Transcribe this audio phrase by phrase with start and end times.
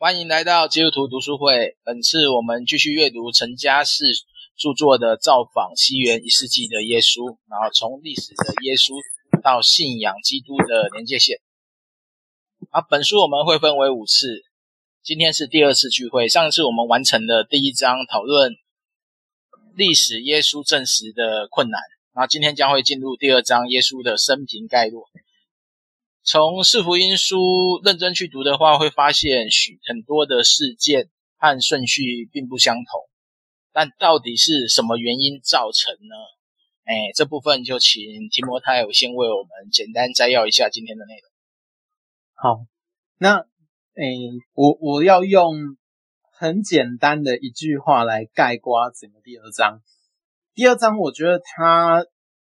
[0.00, 1.76] 欢迎来到基督徒读书会。
[1.82, 4.04] 本次我们继续阅读陈嘉士
[4.56, 8.94] 著作的《造访西元一世纪的耶稣》，然后从历史的耶稣
[9.42, 11.40] 到信仰基督的连接线。
[12.70, 14.44] 啊，本书我们会分为五次，
[15.02, 16.28] 今天是第二次聚会。
[16.28, 18.52] 上次我们完成了第一章讨论
[19.74, 21.80] 历史耶稣证实的困难，
[22.14, 25.02] 然后今天将会进入第二章耶稣的生平概论。
[26.30, 31.08] 从四福音书认真去读的话，会发现许很多的事件
[31.38, 33.08] 和顺序并不相同，
[33.72, 36.14] 但到底是什么原因造成呢？
[36.84, 41.30] 哎，这部分就请提摩太有先为我们简单摘要一下今天的内容。
[42.34, 42.66] 好，
[43.16, 43.38] 那
[43.94, 44.04] 哎，
[44.52, 45.78] 我我要用
[46.30, 49.80] 很简单的一句话来概括整个第二章。
[50.54, 52.04] 第二章我觉得他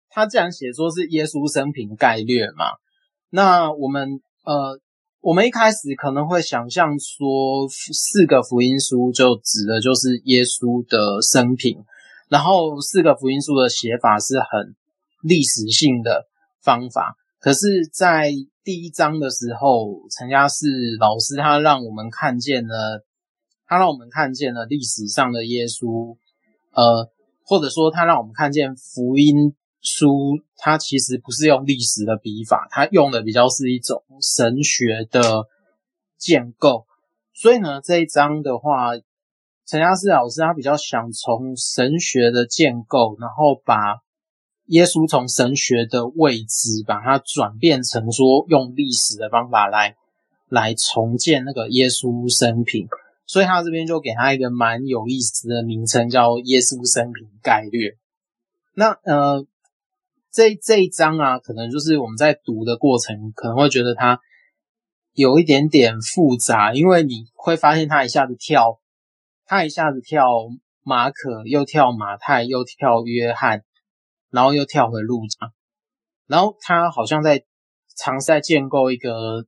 [0.07, 2.67] 他既然写说是耶稣生平概略嘛。
[3.35, 4.79] 那我们呃，
[5.19, 11.83] 我们一开始可能会想象说，四个福音书就指的就是耶稣的生平，
[12.29, 14.73] 然后四个福音书的写法是很
[15.21, 16.27] 历史性的
[16.63, 17.17] 方法。
[17.41, 18.31] 可是，在
[18.63, 23.03] 第一章的时候，陈家士老师他让我们看见了，
[23.67, 26.15] 他让我们看见了历史上的耶稣，
[26.71, 27.11] 呃，
[27.43, 29.53] 或者说他让我们看见福音。
[29.85, 35.45] 书它其实不是用历史的笔法，它用的比较是一种神学的
[36.17, 36.87] 建构。
[37.33, 38.95] 所以呢，这一章的话，
[39.67, 44.01] 陈嘉士老师他比较想从神学的建构，然后把
[44.65, 49.95] 耶稣从神学的位置，把它转变成说用历史的方法来
[50.49, 52.87] 来重建那个耶稣生平。
[53.27, 57.89] 所以他这边就给他一个蛮有意思的名称，叫《耶稣生平概略》。
[58.73, 59.45] 那呃。
[60.35, 64.19] 这这一章啊，可能就是我们在读的过程，可能会觉得它
[65.13, 68.81] 有一点点复杂，因为你会发现它一下子跳，
[69.45, 70.27] 它一下子跳
[70.83, 73.63] 马可，又跳马太，又跳约翰，
[74.29, 75.53] 然后又跳回路加，
[76.27, 77.45] 然后他好像在
[77.95, 79.45] 尝试在建构一个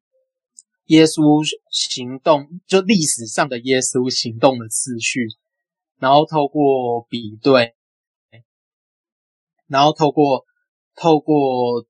[0.86, 5.28] 耶稣行动，就历史上的耶稣行动的次序，
[6.00, 7.76] 然后透过比对，
[9.68, 10.47] 然后透过。
[11.00, 11.86] 透过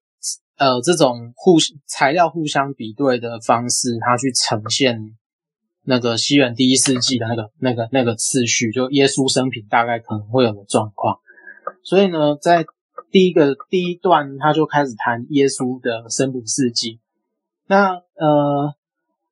[0.57, 1.57] 呃这种互
[1.87, 5.15] 材料互相比对的方式，它去呈现
[5.83, 11.19] 那个西元第一世纪的那个那个那个次序，就耶稣生平大概可能会有的状况。
[11.83, 12.65] 所以呢，在
[13.09, 16.99] 第一个第一段，他就开始谈耶稣的生平事迹。
[17.67, 18.73] 那呃，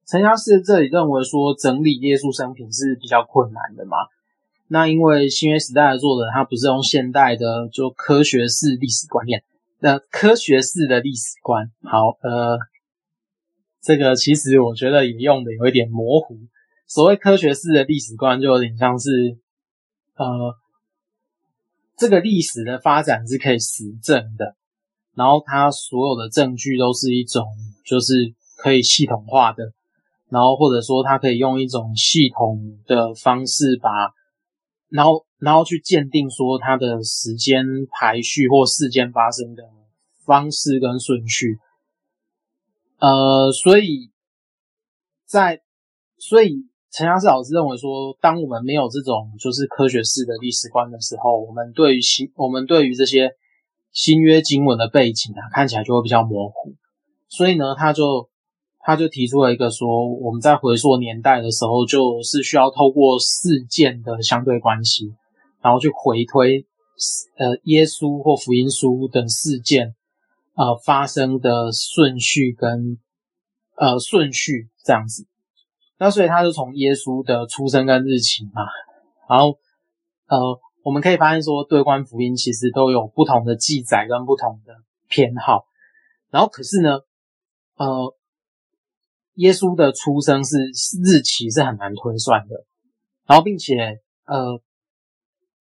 [0.08, 3.98] 陈嘉士这里认为说，整理耶稣生平是比较困难的嘛。
[4.68, 9.44] 那因为新约时代的作者，他不是用现代的就科学式历史观念。
[9.86, 12.58] 那科学式的历史观，好，呃，
[13.84, 16.40] 这个其实我觉得也用的有一点模糊。
[16.88, 19.38] 所谓科学式的历史观，就有点像是，
[20.16, 20.56] 呃，
[21.96, 24.56] 这个历史的发展是可以实证的，
[25.14, 27.46] 然后它所有的证据都是一种，
[27.86, 29.72] 就是可以系统化的，
[30.30, 34.12] 然后或者说它可以用一种系统的方式把，
[34.90, 35.24] 然后。
[35.38, 39.64] 然后去鉴定说它的时间排序或事件发生的
[40.26, 41.60] 方式跟顺序，
[43.00, 44.12] 呃，所以
[45.26, 45.62] 在
[46.18, 53.32] 所以陈嘉士老师认为说，当我们没有这种就是科学式的历史观的时候，我们对于新我们对于这些
[53.92, 56.76] 新约经文的背景啊，看起来就会比较模糊。
[57.30, 58.30] 所以呢，他就。
[58.88, 65.12] 他就提出了一个说，我们在回溯年代的时候，就是需要透过事件的相对关系，
[65.60, 66.68] 然后去回推，
[67.40, 69.96] 呃，耶稣或福音书的事件，
[70.56, 72.98] 呃，发生的顺序跟
[73.76, 75.28] 呃顺序这样子。
[75.98, 78.64] 那所以他是从耶稣的出生跟日期嘛，
[79.30, 79.60] 然后
[80.28, 84.74] 呃，我们可以发现说，对观福音其实都有不同的记载跟不同的
[85.08, 85.68] 偏好，
[86.32, 87.00] 然后可是呢，
[87.76, 88.16] 呃。
[89.38, 90.58] 耶稣的出生是
[91.04, 92.64] 日期是很难推算的，
[93.26, 94.62] 然后并且呃，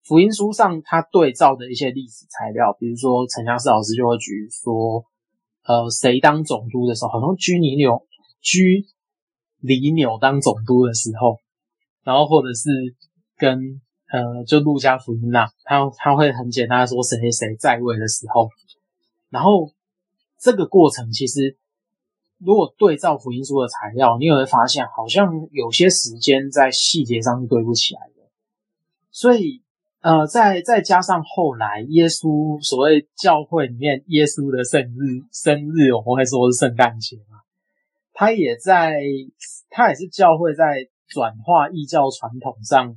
[0.05, 5.03] 福音书上他对照的一些历史材料，比如说陈嘉士老师就会举说，
[5.63, 8.05] 呃，谁当总督的时候，好像居尼纽
[8.39, 8.85] 居
[9.59, 11.39] 里纽当总督的时候，
[12.03, 12.69] 然后或者是
[13.35, 13.81] 跟
[14.11, 18.49] 呃，就路加福音呐，他他会很简单的说谁谁谁在位的时候，
[19.29, 19.71] 然后
[20.39, 21.57] 这个过程其实。
[22.37, 28.29] 如果对照福音书的材料，你也会发现，好像有些时间在细节上是对不起来的。
[29.09, 29.63] 所以，
[30.05, 37.41] 呃，再再加上后来耶稣所谓教会里面耶稣的圣日，生日我们会说是圣诞节嘛，
[38.13, 39.01] 他也在，
[39.71, 42.95] 他也是教会在转化异教传统上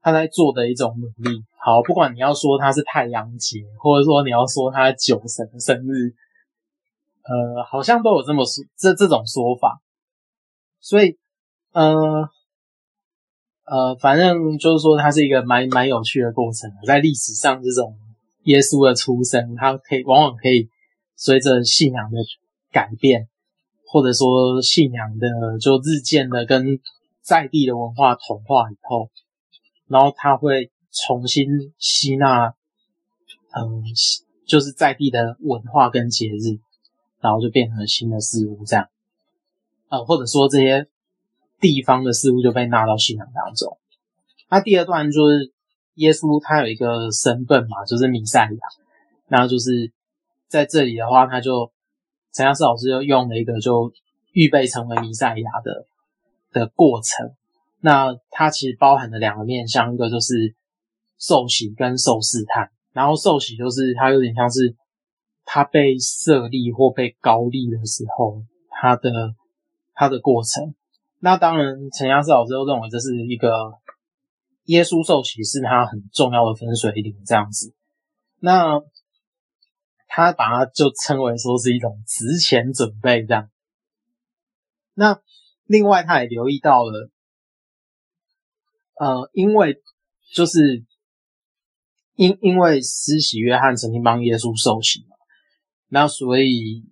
[0.00, 1.42] 他在做的一种努力。
[1.58, 6.14] 好，不管你要说他是太阳节，或者说你要说他酒神的生日，
[7.24, 9.80] 呃，好像都有这么说这这种说法。
[10.78, 11.18] 所以，
[11.72, 12.28] 呃，
[13.64, 16.70] 呃，反正就是说，它是一个蛮蛮有趣的过程。
[16.86, 17.96] 在历史上，这种
[18.44, 20.68] 耶稣的出生，它可以往往可以
[21.16, 22.18] 随着信仰的
[22.70, 23.28] 改变，
[23.86, 26.78] 或者说信仰的就日渐的跟
[27.22, 29.08] 在地的文化同化以后，
[29.88, 31.46] 然后它会重新
[31.78, 32.48] 吸纳，
[33.56, 33.82] 嗯，
[34.46, 36.60] 就是在地的文化跟节日，
[37.22, 38.88] 然后就变成了新的事物这样。
[39.88, 40.86] 呃，或者说这些
[41.64, 43.78] 地方的事物就被纳到信仰当中。
[44.50, 45.50] 那第二段就是
[45.94, 48.58] 耶稣他有一个身份嘛，就是弥赛亚。
[49.28, 49.90] 那就是
[50.46, 51.72] 在这里的话，他就
[52.34, 53.90] 陈阳士老师就用了一个就
[54.32, 55.86] 预备成为弥赛亚的
[56.52, 57.32] 的过程。
[57.80, 60.54] 那它其实包含了两个面向，一个就是
[61.18, 62.68] 受洗跟受试探。
[62.92, 64.76] 然后受洗就是它有点像是
[65.46, 69.34] 他被设立或被膏立的时候，他的。
[69.96, 70.74] 他的过程，
[71.24, 73.48] 那当然，陈亚斯老师都认为这是一个
[74.64, 77.74] 耶稣受洗是他很重要的分水岭，这样子。
[78.40, 78.78] 那
[80.06, 83.48] 他把它就称为说是一种值钱准备这样。
[84.92, 85.18] 那
[85.64, 87.08] 另外，他也留意到了，
[89.00, 89.80] 呃，因为
[90.34, 90.84] 就是
[92.16, 95.16] 因因为施洗约翰曾经帮耶稣受洗嘛，
[95.88, 96.84] 那所以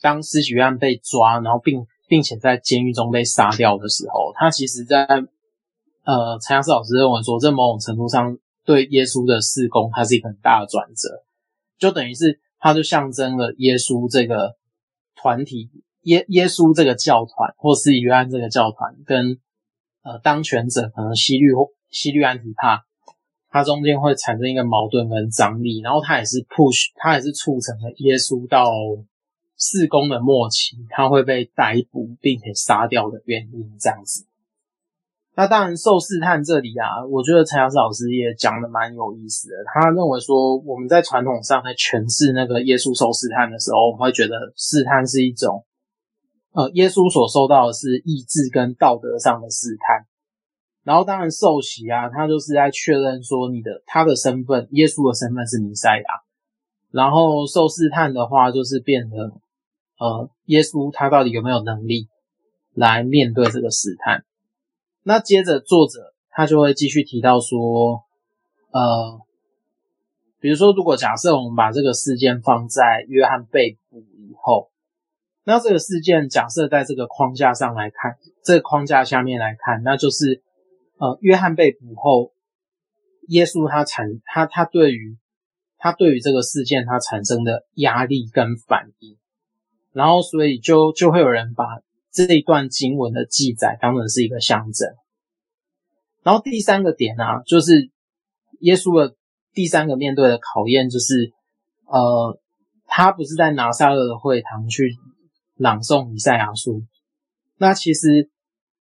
[0.00, 5.06] 当施洗约翰被抓，然后并并且在监狱中被杀掉的时候，他其实在，
[6.02, 11.22] 呃，陈阳士老师认为说，在某种程度上对耶稣的事工，它是一个很大的转折，
[11.78, 14.56] 就等于是它就象征了耶稣这个
[15.14, 15.70] 团体，
[16.02, 19.38] 耶耶稣这个教团，或是约翰这个教团，跟
[20.02, 22.82] 呃当权者可能希律或希律安提帕，
[23.50, 28.72] 它中间会产生一个矛盾跟张力，然后它也是 push，它也是促成了耶稣到。
[29.60, 34.26] 四工的末期，他会被逮捕并且杀掉的原因，这样子。
[35.36, 39.54] 那当然，受试探这里啊，我觉得陈阳老师也讲的蛮有意思的。
[39.72, 45.64] 他认为说，我们在传统上在诠释那个耶稣受试探的时候，我们会觉得试探是一种，
[46.52, 50.06] 呃，耶稣所受到的是意志跟道德上的试探。
[50.84, 56.04] 然后，当然受洗啊，他就是在确认说你的他的身份，耶稣的身份是弥赛亚。
[56.90, 59.30] 然后受试探的话，就是变得。
[60.00, 62.08] 呃，耶稣他到底有没有能力
[62.72, 64.24] 来面对这个试探？
[65.02, 68.02] 那接着作者他就会继续提到说，
[68.70, 69.20] 呃，
[70.40, 74.70] 比如说，如果假设我们把这个事件放在约翰被捕以后，
[75.44, 80.42] 那这个事件假设在这个框架上来看，这个框架下面来看，那就是
[80.96, 82.32] 呃，约翰被捕后，
[83.28, 85.18] 耶稣他产他他对于
[85.76, 89.19] 他对于这个事件他产生的压力跟反应。
[89.92, 91.64] 然后，所以就就会有人把
[92.12, 94.88] 这一段经文的记载当成是一个象征。
[96.22, 97.90] 然后第三个点啊，就是
[98.60, 99.16] 耶稣的
[99.52, 101.32] 第三个面对的考验，就是
[101.86, 102.38] 呃，
[102.86, 104.96] 他不是在拿撒勒的会堂去
[105.56, 106.82] 朗诵以赛亚书。
[107.56, 108.30] 那其实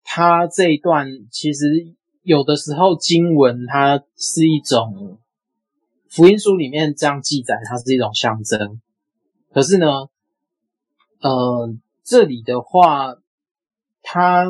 [0.02, 5.18] 他这一段其实有的时候经文它是一种
[6.10, 8.80] 福音书里面这样记载，它是一种象征。
[9.52, 9.86] 可是呢，
[11.20, 13.14] 呃，这里的话，
[14.02, 14.46] 它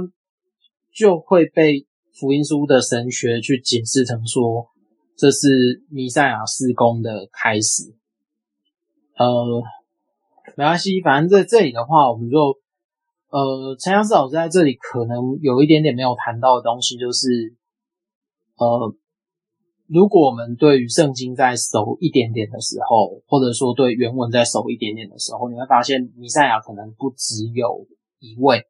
[0.92, 4.68] 就会被福音书的神学去解释成说，
[5.16, 7.94] 这是弥赛亚施工的开始。
[9.16, 9.62] 呃，
[10.56, 12.58] 没关系，反正在这里的话，我们就
[13.30, 17.56] 呃，陈阳师老师在这里可能有一点点没有谈到的东西，就是
[18.56, 18.94] 呃。
[19.88, 27.86] 如果我们对于圣经再熟一点点的时候，或者说对原文再熟一点点的时候，你会发现弥赛亚可能不只有
[28.18, 28.66] 一位。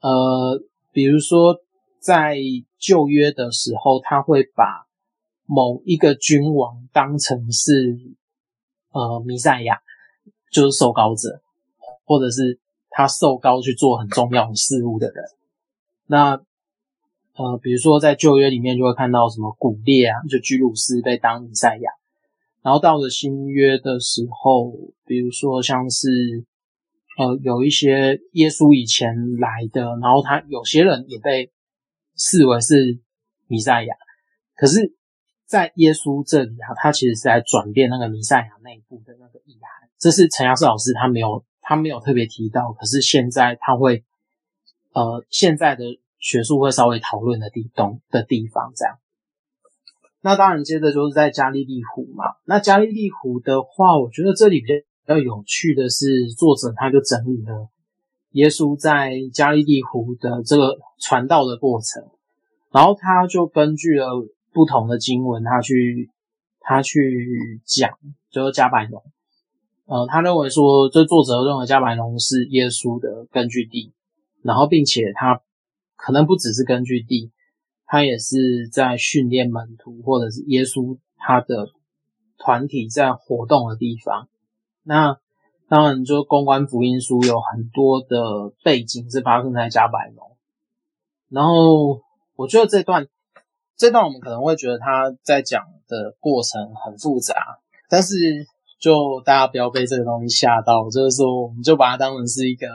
[0.00, 0.62] 呃，
[0.92, 1.56] 比如说
[2.00, 2.36] 在
[2.78, 4.86] 旧约的时候，他会把
[5.46, 7.98] 某一个君王当成是
[8.92, 9.78] 呃弥赛亚，
[10.52, 11.40] 就是受膏者，
[12.04, 12.60] 或者是
[12.90, 15.24] 他受膏去做很重要的事物的人。
[16.06, 16.42] 那
[17.36, 21.90] 呃，比如说在旧约里面就会看到什么古列啊，就居鲁士被当弥赛亚，
[22.60, 24.72] 然后到了新约的时候，
[25.06, 26.44] 比如说像是
[27.16, 31.50] 呃有一些耶稣以前来的，然后他有些人也被
[32.16, 32.98] 视为是
[33.46, 33.94] 弥赛亚，
[34.54, 34.92] 可是，
[35.46, 44.04] 在耶稣这里啊，他其实是在转变那个弥赛亚内部的那个意涵，这是陈阳士老师他没有他没有特别提到，可是现在他会
[44.92, 45.99] 呃现在的。
[46.20, 48.98] 学术会稍微讨论的地东的地方，这样。
[50.22, 52.24] 那当然，接着就是在加利利湖嘛。
[52.44, 54.66] 那加利利湖的话，我觉得这里比
[55.06, 57.68] 较有趣的是，作者他就整理了
[58.32, 62.04] 耶稣在加利利湖的这个传道的过程，
[62.70, 64.06] 然后他就根据了
[64.52, 66.10] 不同的经文，他去
[66.60, 67.90] 他去讲，
[68.30, 69.02] 就是加百农。
[69.86, 73.92] 呃，他认为说，这作者认为加百农是耶稣的根据地，
[74.42, 75.40] 然后并且他
[76.02, 77.30] 可能不只是根据地。
[77.92, 81.66] 他也是在训练门徒，或者是耶稣他的
[82.38, 84.28] 团体在活动的地方。
[84.84, 85.18] 那
[85.68, 90.36] 当然，就公关福音书有很多的背景是发生在加百农。
[91.28, 92.00] 然后，
[92.36, 93.08] 我觉得这段
[93.76, 98.46] 这段我们可能会觉得他在讲的过程很复杂，但是
[98.80, 102.68] 就大家不要被这个东西吓到，就是说，我们就把它当成是一个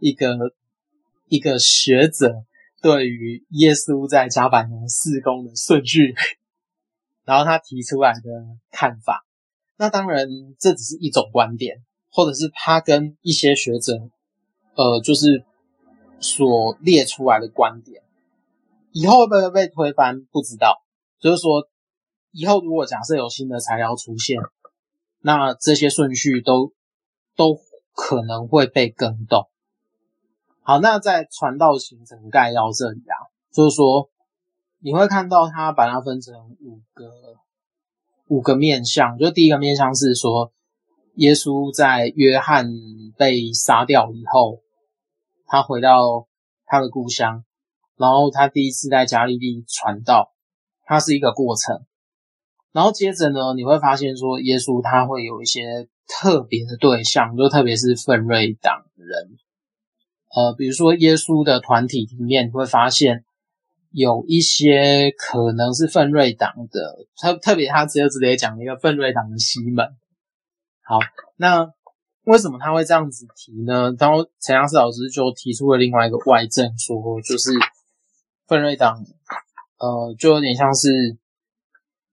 [0.00, 0.36] 一个
[1.28, 2.44] 一个学者。
[2.80, 6.14] 对于耶稣在加百农事工的顺序，
[7.24, 8.20] 然后他提出来的
[8.70, 9.26] 看法，
[9.76, 10.28] 那当然
[10.60, 13.94] 这只是一种观点，或者是他跟一些学者，
[14.76, 15.44] 呃，就是
[16.20, 18.00] 所列出来的观点，
[18.92, 20.24] 以后会不会被推翻？
[20.30, 20.80] 不知道。
[21.18, 21.68] 就是说，
[22.30, 24.38] 以后如果假设有新的材料出现，
[25.20, 26.72] 那这些顺序都
[27.34, 27.58] 都
[27.92, 29.50] 可能会被更动。
[30.68, 33.16] 好，那在传道行程概要这里啊，
[33.50, 34.10] 就是说
[34.80, 37.10] 你会看到他把它分成五个
[38.26, 40.52] 五个面向，就第一个面向是说，
[41.14, 42.70] 耶稣在约翰
[43.16, 44.60] 被杀掉以后，
[45.46, 46.28] 他回到
[46.66, 47.46] 他的故乡，
[47.96, 50.34] 然后他第一次在加利利传道，
[50.84, 51.86] 它是一个过程。
[52.72, 59.38] 然后接着呢，你会发现说，耶稣他会有一些特别的对象，就特别是奋锐党人。
[60.34, 63.24] 呃，比如说耶稣的团体里面，你会发现
[63.90, 69.96] 有一些可能是奋锐党的，特特别他只有直接讲一个奋锐党的西门。
[70.82, 70.98] 好，
[71.36, 71.72] 那
[72.24, 73.94] 为什么他会这样子提呢？
[73.98, 77.50] 然后陈阳士老师就提出了另外一个外证，说就是
[78.46, 79.02] 奋锐党，
[79.78, 81.16] 呃，就有点像是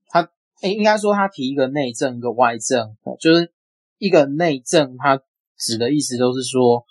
[0.07, 0.21] 他，
[0.61, 3.51] 诶、应该说他提一个内证，一个外证，就是
[3.97, 5.21] 一个内证，他
[5.57, 6.85] 指的意思就是说。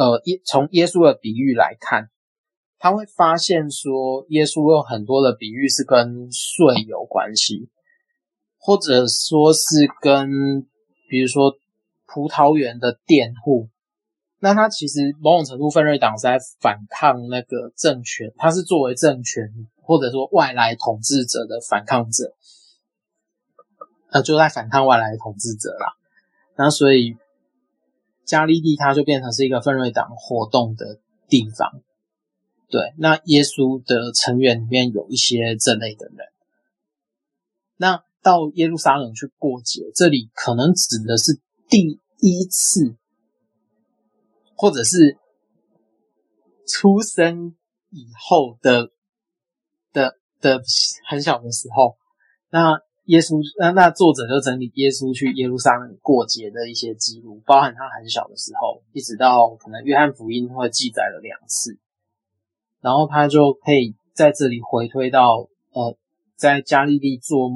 [0.00, 2.08] 呃，耶从耶稣的比喻来看，
[2.78, 7.68] 他会发现说，耶稣有很多的比喻是跟税有关系，
[8.56, 10.62] 或者说是跟，
[11.10, 11.54] 比如说
[12.06, 13.68] 葡萄园的佃户。
[14.38, 19.52] 那他其实某种程度，奋锐党是在反抗那个政权，他是作为政权
[19.82, 22.34] 或者说外来统治者的反抗者，
[24.12, 25.92] 呃，就在反抗外来统治者啦。
[26.56, 27.18] 那所以。
[28.30, 31.82] 加利利，它就变成是一个分瑞党活动的地方。
[32.68, 36.28] 对，那耶稣的成员里面有一些这类的人。
[37.76, 42.94] 那到耶路撒冷去过节，这里可能指的是第一次，
[44.54, 45.18] 或者是
[46.68, 47.56] 出生
[47.90, 48.92] 以后的
[49.92, 50.62] 的的
[51.08, 51.96] 很小的时候。
[52.50, 61.76] 那耶稣，那那作者就整理耶稣去耶路撒冷过节的一些记录，包含他很小的时候，一直到可能约翰福音会记载了两次，
[62.80, 65.98] 然后他就可以在这里回推到，呃，
[66.36, 67.50] 在加利利做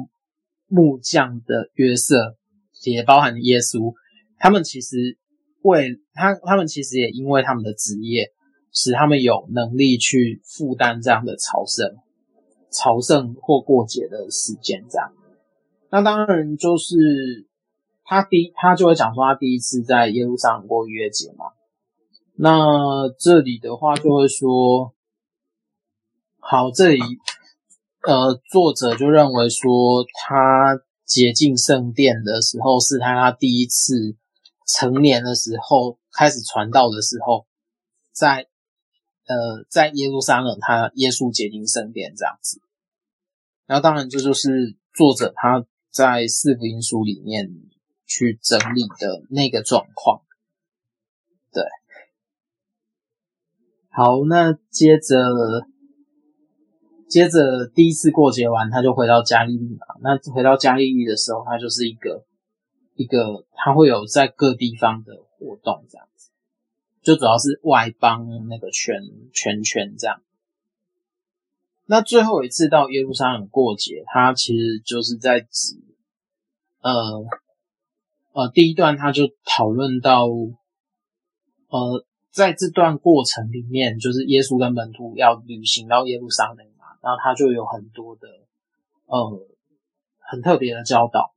[0.67, 2.35] 木匠的约瑟，
[2.83, 3.93] 也包含耶稣，
[4.37, 5.17] 他们其实
[5.61, 8.33] 为他，他们其实也因为他们的职业，
[8.73, 11.95] 使他们有能力去负担这样的朝圣、
[12.69, 15.13] 朝圣或过节的时间，这样。
[15.95, 17.47] 那当然就是
[18.03, 21.45] 他第他就会讲说他第一次在耶路撒冷过逾越节嘛。
[22.33, 24.93] 那这里的话就会说，
[26.37, 26.99] 好，这里
[28.05, 34.17] 呃作者就认为说他洁净圣殿的时候是他他第一次
[34.67, 37.45] 成年的时候开始传道的时候，
[38.11, 38.49] 在
[39.27, 42.59] 呃在耶路撒冷他耶稣洁净圣殿这样子。
[43.65, 45.65] 然后当然这就是作者他。
[45.95, 47.49] 在四福音书里面
[48.05, 50.23] 去整理的那个状况，
[51.53, 51.63] 对，
[53.91, 55.15] 好，那接着
[57.07, 59.85] 接着第一次过节完，他就回到加利利嘛。
[60.01, 62.25] 那回到加利利的时候，他就是一个
[62.95, 66.29] 一个，他会有在各地方的活动这样子，
[67.03, 70.21] 就主要是外邦那个圈圈圈这样。
[71.87, 75.75] 那最后一次到耶路撒冷过节，他其实就是在指，
[76.81, 76.91] 呃
[78.33, 88.27] 呃，第一段他就讨论到，呃，在这段过程里面，就是耶稣跟门徒要旅行到耶路撒冷嘛，然后他就有很多的
[89.05, 89.47] 呃
[90.19, 91.33] 很特别的教导，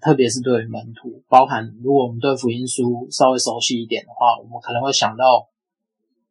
[0.00, 5.48] 特别是对于门徒，包含如果我们对福音书稍微熟悉一点的话，我们可能会想到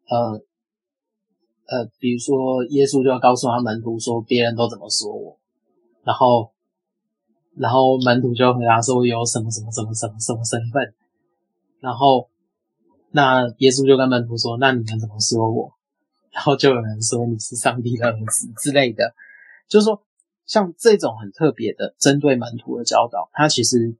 [0.09, 0.43] 呃
[1.71, 5.39] 呃，比如说耶稣就要告诉他门徒说，别人都怎么说我，
[6.03, 6.51] 然后
[7.55, 10.93] 然后门徒就回答说有什么什么什么什么什么身份，
[11.79, 12.27] 然后。
[13.13, 15.73] 那耶稣就跟门徒说：“那你们怎么说我？”
[16.31, 19.13] 然后就有人说：“你是上帝的儿子之类的。”
[19.67, 20.01] 就是说，
[20.45, 23.97] 像这种很特别的针对门徒的教导，它其实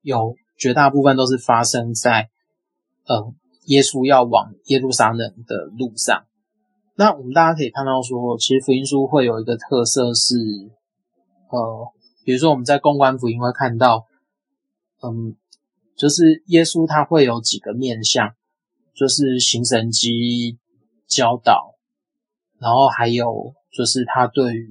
[0.00, 2.30] 有绝大部分都是发生在
[3.04, 3.34] 呃
[3.66, 6.24] 耶稣要往耶路撒冷的路上。
[6.96, 10.36] 那我们大家可以看到说，其实福音书会有一个特色是，
[11.50, 11.88] 呃，
[12.24, 14.06] 比如说我们在公关福音会看到，
[15.02, 15.36] 嗯，
[15.96, 18.34] 就是耶稣他会有几个面向。
[18.96, 20.56] 就是行神迹
[21.08, 21.74] 教导，
[22.60, 24.70] 然后还有就是他对于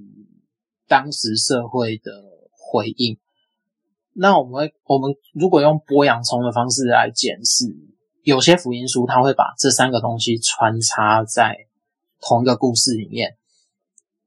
[0.88, 2.10] 当时社会的
[2.58, 3.18] 回应。
[4.14, 7.66] 那我们，我们如果用剥洋葱的方式来检视，
[8.22, 11.58] 有些福音书他会把这三个东西穿插在
[12.28, 13.38] 同一个故事里面，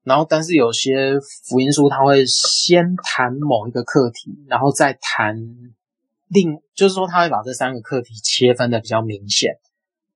[0.03, 5.37] 然后但是有些福音书他会先谈某一个课题，然后再谈
[6.29, 9.59] 另，就是说他会把这三个课题切分的比较明显。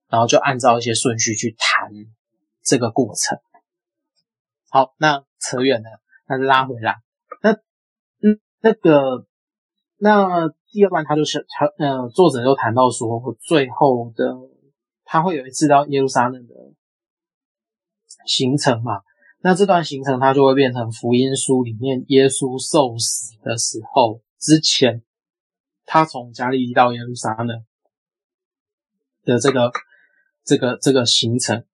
[0.09, 1.89] 然后就按照一些顺序去谈
[2.65, 3.39] 这个过程。
[4.69, 6.97] 好，那扯远了，那拉回来。
[7.41, 9.25] 那嗯，那个
[9.99, 14.35] 那第二段他就是他呃，作者又谈到说，最后的
[15.05, 16.55] 他会有一次到耶路撒冷的
[18.27, 19.01] 行程嘛。
[19.43, 25.03] 那这段行程它就会变成福音书里面耶稣受死的时候之前，
[25.87, 27.65] 他从加利利到耶路撒冷
[29.25, 29.71] 的这个。
[30.43, 31.65] 这个这个行程，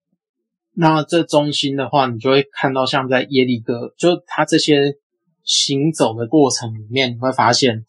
[0.72, 4.98] 那这中心的话，你就会看到像在耶利哥，就他这些
[5.44, 7.86] 行走的过程里面，你会发现，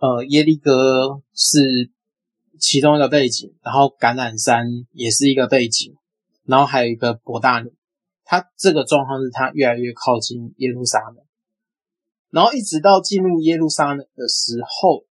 [0.00, 1.90] 呃，耶利哥是
[2.58, 5.94] 其中一个背景，然后橄榄山也是一个背景，
[6.50, 7.70] 然后还有一个伯大尼，
[8.24, 11.24] 他这个状况是他越来越靠近耶路撒冷，
[12.30, 15.06] 然后一直到进入耶路撒冷的时候，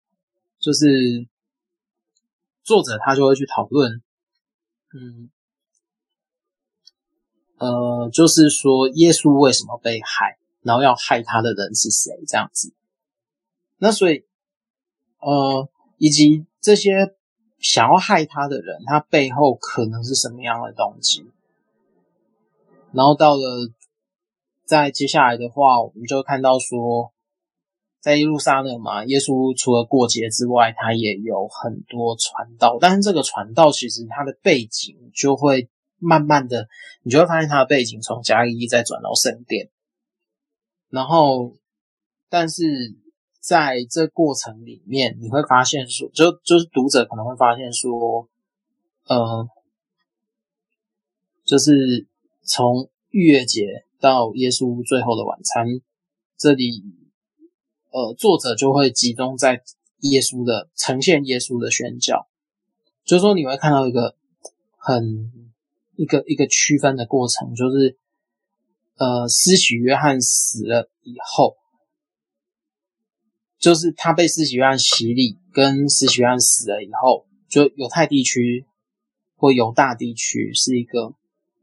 [0.59, 1.29] 就是
[2.65, 4.03] 作者他就会去讨论。
[4.93, 5.31] 嗯，
[7.59, 12.11] 呃，就是说耶稣为什么被害，然后要害他的人是谁？
[12.27, 12.75] 这样子。
[13.77, 14.27] 那所以，
[15.21, 17.15] 呃，以及这些
[17.59, 21.31] 想要害他的人，他背后可能是什么样的动机？
[22.93, 23.71] 然后到了
[24.65, 27.13] 在接下来的话，我们就看到说。
[28.01, 32.79] 在耶路撒冷嘛，耶稣除了过节之外，他也有很多传道。
[32.81, 35.69] 但是这个传道其实他的背景就会
[35.99, 36.69] 慢慢的，
[37.03, 39.69] 你就会发现他的背景从加利利再转到圣殿。
[40.91, 41.57] 然后，
[42.31, 42.63] 但是
[43.49, 48.29] 在这过程里面，你会发现说，就就是读者可能会发现说，
[49.07, 49.49] 呃，
[51.47, 52.07] 就是
[52.43, 55.81] 从逾越节到耶稣最后的晚餐
[56.37, 56.85] 这里。
[57.91, 59.63] 呃，作者就会集中在
[60.01, 62.29] 耶稣的呈现，耶稣的宣教，
[63.03, 64.15] 就是说你会看到一个
[64.77, 65.33] 很
[65.97, 67.97] 一个一个区分的过程，就是
[68.99, 71.57] 呃，施洗约翰死了以后，
[73.59, 78.67] 就是他被施洗约翰洗礼，跟施洗约翰死了以后，就犹太地区
[79.37, 81.15] 或犹大地区是一个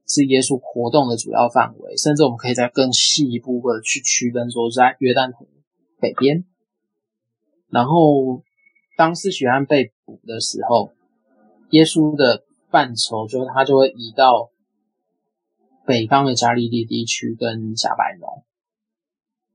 [0.08, 5.48] 是耶稣活动的主要范围，甚至我们可以再更细一步的去区分说，在约旦河。
[5.98, 6.44] 北边，
[7.70, 8.44] 然后
[8.98, 10.92] 当施洗约翰被捕的时候，
[11.70, 14.52] 耶稣的范畴就他就会移到
[15.86, 18.44] 北方的加利利地区跟加百农，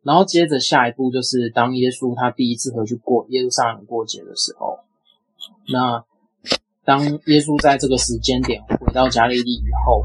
[0.03, 4.79] 然后接着下一步就是当耶稣他第一次回去过耶路撒冷过节的时候，
[5.69, 6.05] 那
[6.85, 10.03] 当耶稣在这个时间点回到加利利以后，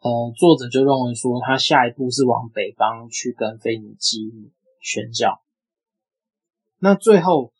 [0.00, 5.42] 呃，作者就认为说他下一步是往北方去跟腓尼基宣教。
[6.78, 7.52] 那最后，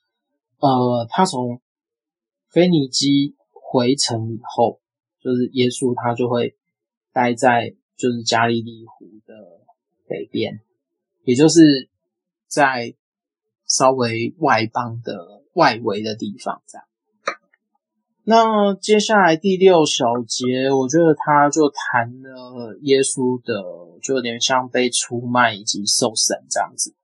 [0.61, 1.61] 呃，他从
[2.49, 4.81] 腓尼基回城以后，
[5.21, 6.57] 就是耶稣他就会
[7.13, 9.61] 待在就是加利利湖的
[10.09, 10.61] 北边，
[11.31, 11.89] 也就是
[12.49, 12.93] 在
[13.69, 16.85] 稍微外邦的外围的地方，这样。
[18.25, 23.63] 那接下来第六小节，我觉得他就谈了耶稣的，
[24.03, 26.97] 就有点像被出卖以及受审这样子。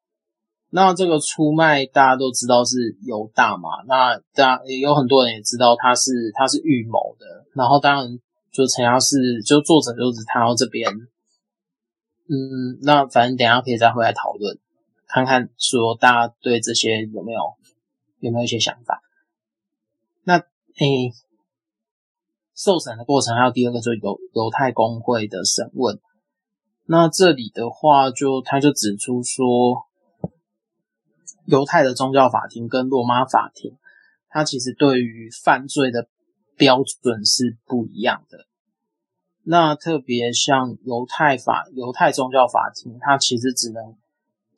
[0.70, 8.18] 那这个出卖大家都知道是犹大嘛，那大家也有很多人也知道他是他是预谋的，然后当然
[8.52, 10.90] 就陈亚士就作者就是谈到这边，
[12.28, 14.58] 嗯，那反正等下可以再回来讨论，
[15.06, 17.54] 看看说大家对这些有没有
[18.20, 19.02] 有没有一些想法。
[20.24, 20.38] 那
[20.78, 21.12] 诶，
[22.54, 26.00] 受审的过程还有第二个就是犹犹太公会的审问，
[26.86, 29.86] 那这里的话就他就指出说。
[31.44, 33.76] 犹太的宗教法庭跟罗马法庭，
[34.28, 36.08] 它其实对于犯罪的
[36.56, 38.48] 标准是不一样的。
[39.48, 43.94] 那特别像犹太法、犹太宗教法庭，它其实只能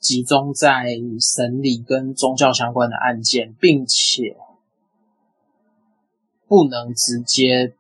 [0.01, 0.87] 集中在
[1.21, 4.35] 审理跟宗教相关的案件，并且
[6.47, 7.75] 不能直接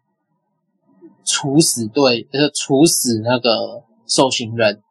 [1.25, 4.83] 处死对，呃，处死那个受刑人。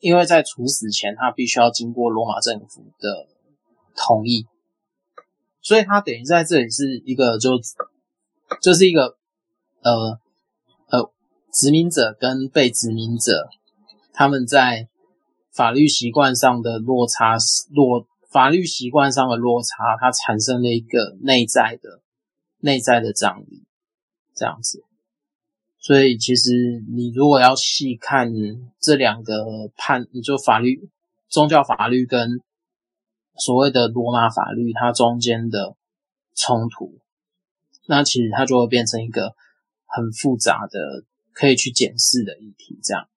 [0.00, 3.28] 因为在处死前，他必须要经过罗马政府的
[3.94, 4.46] 同意，
[5.60, 7.50] 所以他等于在这里是一个就
[8.60, 9.16] 就是一个
[9.82, 10.18] 呃
[11.52, 13.48] 殖民者跟被殖民者
[14.12, 14.88] 他们在
[15.52, 17.36] 法律习惯上的落差
[17.70, 22.00] 落法律习惯上的落差，它产生了一个内在的
[22.60, 23.64] 内在的张力，
[24.36, 24.84] 这样子。
[25.80, 28.30] 所以，其实你如果要细看
[28.78, 29.34] 这两个
[29.76, 30.88] 判，你就法律、
[31.28, 32.40] 宗教法律跟
[33.36, 35.74] 所谓的罗马法律，它中间的
[36.36, 37.00] 冲突，
[37.88, 39.34] 那其实它就会变成一个
[39.86, 41.04] 很复杂的、
[41.40, 42.78] 可以去检视的议题。
[42.82, 43.08] 这样，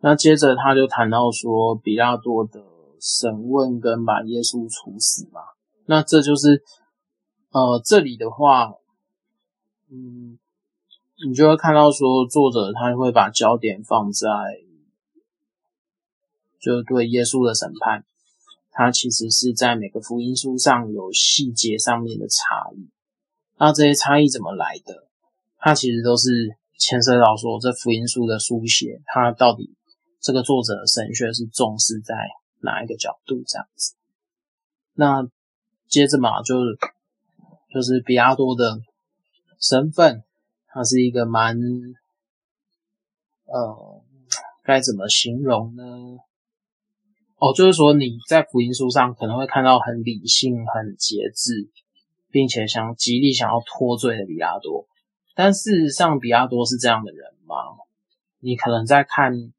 [0.00, 2.64] 那接着他就谈到说，比拉多的
[3.00, 5.42] 审问跟把耶稣处死嘛，
[5.86, 6.64] 那这就是
[7.50, 8.72] 呃，这里的话，
[9.90, 10.38] 嗯。
[11.26, 14.28] 你就会看到说，作者他会把焦点放在，
[16.60, 18.04] 就对耶稣的审判，
[18.70, 22.88] 他其实是在每个福音书上有细节上面的差异。
[23.58, 25.07] 那这些差异怎么来的？
[25.58, 29.74] 它其实都是牵涉到说，这福音书的书写，它到底
[30.20, 32.14] 这个作者的神学是重视在
[32.60, 33.94] 哪一个角度这样子。
[34.94, 35.28] 那
[35.88, 36.78] 接着嘛，就是
[37.72, 38.80] 就是比拉多的
[39.60, 40.24] 身份。
[40.70, 41.56] 他是一个蛮，
[43.46, 44.02] 呃，
[44.62, 45.82] 该怎么形容呢？
[47.38, 51.70] 哦，就是说你在福音书上可能会看到很理性、很节制，
[52.30, 54.86] 并且想极力想要脱罪的比拉多，
[55.38, 57.54] 但事实上比拉多是这样的人吗？
[58.40, 59.52] 你可能在看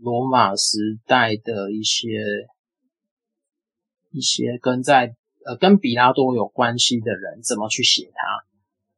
[0.00, 2.08] 罗马时代的一些
[4.10, 5.14] 一些跟在
[5.46, 8.44] 呃跟比拉多有关系的人怎么去写他。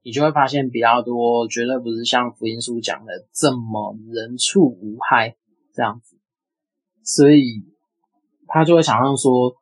[0.02, 5.36] 你就会发现，比拉多绝对不是像福音书讲的这么人畜无害
[5.74, 6.16] 这样子，
[7.04, 7.66] 所以
[8.46, 9.54] 他就会想象说，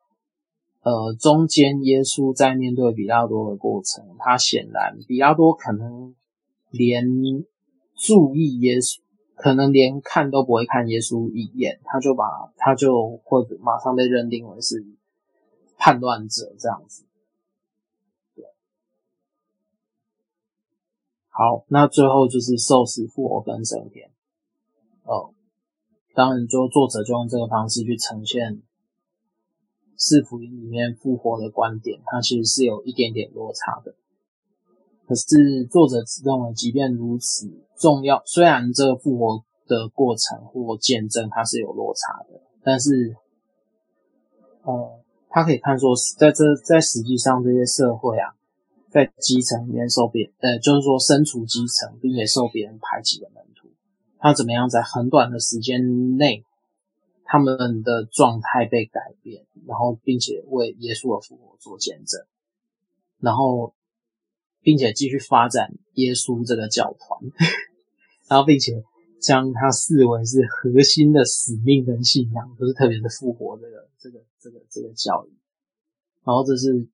[0.81, 6.15] 呃，中间耶稣在面对比拉多的过程，他显然比拉多可能
[6.71, 7.05] 连
[7.95, 9.01] 注意耶稣，
[9.35, 12.25] 可能连看都不会看耶稣一眼，他就把
[12.57, 14.83] 他就会马上被认定为是
[15.77, 17.05] 叛乱者这样子。
[21.33, 24.11] 好，那最后就是受死、复活跟升天。
[25.03, 25.33] 哦，
[26.13, 28.61] 当然，就作者就用这个方式去呈现
[29.95, 33.95] 四福音里面复活的观点，它其实是有一点点落差的。
[35.11, 43.17] 可是作者只认为，即便如此重要，虽然这个复活的过程或见证它是有落差的，但是，
[44.63, 48.33] 呃，他可以看说，在这在实际上这些社会啊。
[48.89, 53.69] 在基层里面受别，呃，就是说身处基层并且受别人排挤的门徒，
[54.17, 56.45] 他怎么样在很短的时间内，
[57.25, 62.21] 他们的状态被改变，然后并且为耶稣的复活做见证，
[63.19, 63.73] 然后
[64.61, 67.19] 并且继续发展耶稣这个教团，
[68.29, 68.83] 然后并且
[69.19, 75.33] 将他视为是核心的使命跟信仰，就是特别的复活这个这个这个这个教义，
[76.23, 76.87] 然后这是。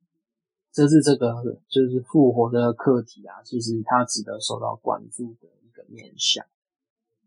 [0.74, 6.46] 这是这个就是复活的课题啊，其实它值得受到关注的一个面向。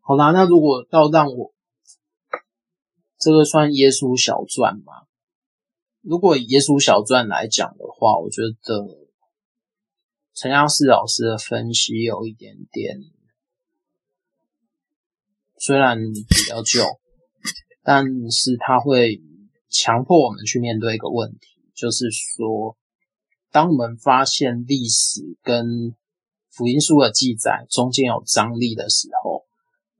[0.03, 1.53] 好啦，那如果要让我
[3.19, 4.93] 这个算耶稣小传吗？
[6.01, 9.00] 如果以耶稣小传来讲的话，我觉得
[10.41, 12.97] 陈嘉士老师的分析有一点点，
[15.59, 16.83] 虽然比较旧，
[17.83, 19.21] 但是他会
[19.69, 21.39] 强迫我们去面对一个问题，
[21.75, 22.75] 就是说。
[23.51, 25.95] 当我们发现历史跟
[26.49, 29.45] 福音书的记载中间有张力的时候，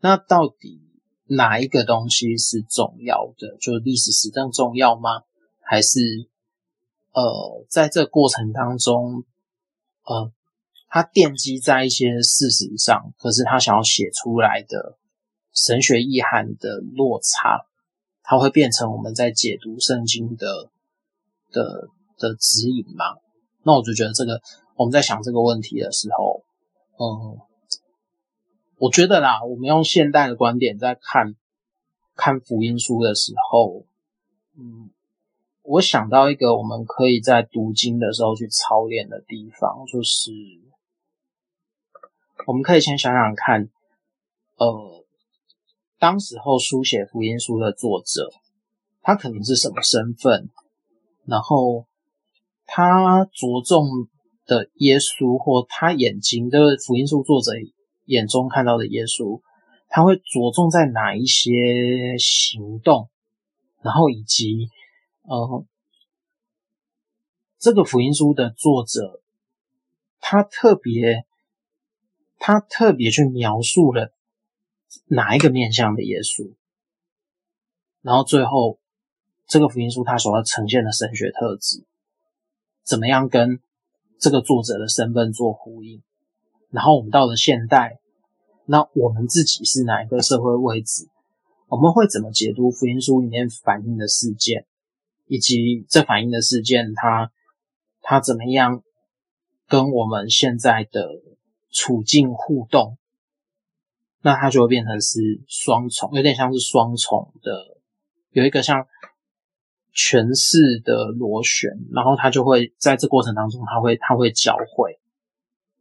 [0.01, 0.81] 那到底
[1.27, 3.59] 哪一个东西是重要的？
[3.59, 5.25] 就历史实证重要吗？
[5.61, 6.01] 还是
[7.13, 9.25] 呃，在这过程当中，
[10.11, 10.33] 呃，
[10.89, 14.99] 他奠基在一些事实上，可是他想要写出来的
[15.55, 17.65] 神学意涵的落差，
[18.23, 20.71] 它会变成我们在解读圣经的
[21.53, 23.05] 的的指引吗？
[23.63, 24.41] 那我就觉得这个
[24.75, 26.43] 我们在想这个问题的时候，
[26.99, 27.39] 嗯。
[28.83, 31.35] 我觉得啦，我们用现代的观点在看
[32.17, 33.85] 看福音书的时候，
[34.57, 34.89] 嗯，
[35.71, 40.33] 我想到一个我们可以在读经的时候去操练的地方，就是
[42.45, 43.69] 我们可以先想想看，
[44.57, 45.05] 呃，
[46.01, 48.33] 当时候书写福音书的作者，
[49.01, 50.51] 他可能是什么身份，
[51.25, 51.87] 然后
[52.67, 54.09] 他着重
[54.47, 57.53] 的耶稣或他眼睛的福音书作者。
[58.07, 59.41] 眼中看到的耶稣，
[59.87, 63.09] 他会着重在哪一些行动，
[63.85, 64.69] 然后以及
[65.31, 65.65] 呃，
[67.61, 69.23] 这个福音书的作者，
[70.19, 71.25] 他特别
[72.37, 74.13] 他特别去描述了
[75.07, 76.57] 哪一个面向的耶稣，
[78.03, 78.81] 然后最后
[79.47, 81.85] 这个福音书他所要呈现的神学特质，
[82.83, 83.61] 怎么样跟
[84.19, 86.03] 这个作者的身份做呼应？
[86.71, 88.01] 然后我们到了现代。
[88.67, 91.09] 那我们自己是哪一个社会位置？
[91.69, 94.67] 我们会怎么解读福音书里面反映的事件，
[95.31, 97.31] 以及这反映的事件它
[98.03, 98.83] 它怎么样
[99.69, 101.09] 跟我们现在的
[101.71, 102.99] 处境互动？
[104.21, 107.79] 那它就会变成是双重，有点像是双重的，
[108.33, 108.87] 有一个像
[109.95, 114.99] 诠释的螺旋，然后它就会在这过程当中，它会它会交汇，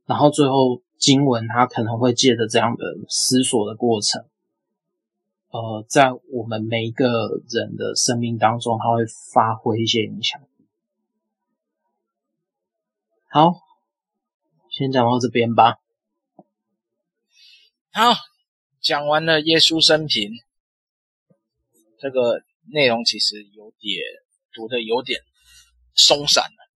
[0.06, 0.82] 然后最后。
[1.00, 4.22] 经文它可能会借着这样的思索的过程，
[5.52, 10.40] 呃，在我们每一个人的生命当中，它会发挥一些影响。
[13.30, 13.54] 好，
[14.70, 15.78] 先讲到这边吧。
[17.92, 18.14] 好，
[18.80, 20.32] 讲完了耶稣生平，
[22.00, 24.04] 这个内容其实有点
[24.54, 25.20] 读的有点
[25.96, 26.70] 松散了。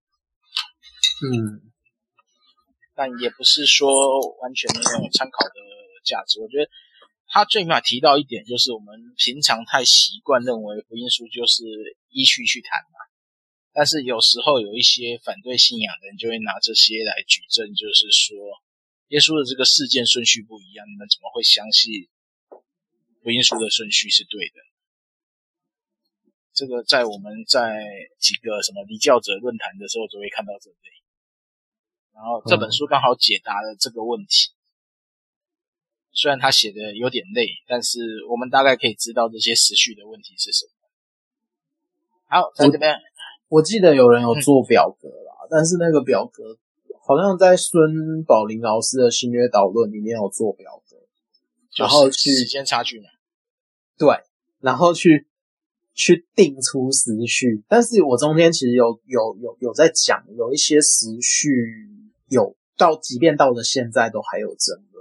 [1.27, 1.69] 嗯。
[2.95, 3.89] 但也不是说
[4.37, 5.53] 完全没有参考的
[6.05, 6.39] 价值。
[6.39, 6.69] 我觉得
[7.33, 11.63] 他最起码提到一点，就是我们平常太习惯认为福音书就是
[12.09, 13.01] 依序去谈嘛。
[13.73, 18.37] 但是有时候有一些反对信仰的人就会拿这些来举证，就是说
[19.07, 22.07] 耶稣的这个事件顺序不一样，你们怎么会相信
[23.23, 24.61] 福音书的顺序是对的？
[26.53, 27.81] 这个在我们在
[28.19, 30.77] 几个什么离教者论坛的时候，就会看到这类。
[32.13, 34.53] 然后这本书刚好解答了这个问题，
[36.13, 37.99] 虽然他写的有点累，但是
[38.29, 40.71] 我们大概可以知道这些时序的问题是什么。
[42.25, 42.95] 好，在这边
[43.49, 46.57] 我，记得有人有做表格啦，嗯、但是那个表格
[47.01, 50.97] 好像在孙宝林老师的新约导论里面有做表格，
[51.75, 53.05] 然后去时间差距嘛，
[53.97, 54.15] 对，
[54.59, 55.27] 然后去。
[55.95, 61.47] 去定出时序，但是我中间其实有有有有在讲，有一些时序
[62.29, 64.92] 有到，即便到了现在都还有争论。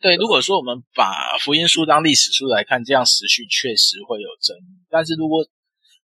[0.00, 4.86] 对，如果说我们把福音书当历史书来看，这样时序确实会有争议。
[4.88, 5.46] 但是如果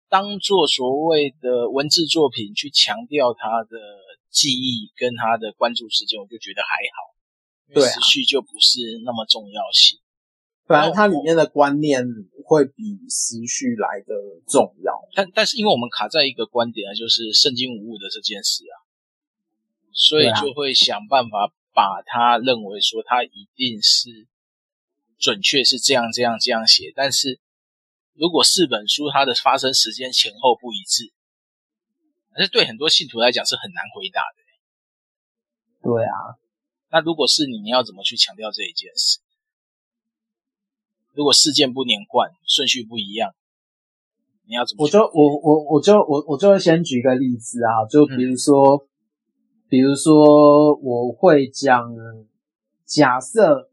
[0.09, 3.77] 当做所谓的文字作品去强调它的
[4.31, 7.13] 记忆跟它的关注事件，我就觉得还好，
[7.69, 9.99] 因为时序就不是那么重要性。
[10.65, 12.03] 反正它里面的观念
[12.47, 14.15] 会比时序来的
[14.49, 18.75] 重要，但但是因为我们卡在一个观点啊，就是圣经无误的这件事啊，
[19.93, 24.27] 所以就会想办法把它认为说它一定是
[25.19, 27.41] 准确是这样这样这样写，但是
[28.15, 31.13] 如果四本书它的发生时间前后不一致，
[32.37, 34.43] 那对很多信徒来讲是很难回答的。
[35.83, 36.39] 对啊，
[36.93, 39.19] 那如果是你，你要怎么去强调这一件事？
[41.13, 43.35] 如果事件不连贯，顺序不一样，
[44.47, 44.85] 你要怎么？
[44.85, 48.89] 我就我我我就我我就会先举个例子啊，就比如说，嗯、
[49.73, 51.95] 比如说我会讲，
[52.85, 53.71] 假设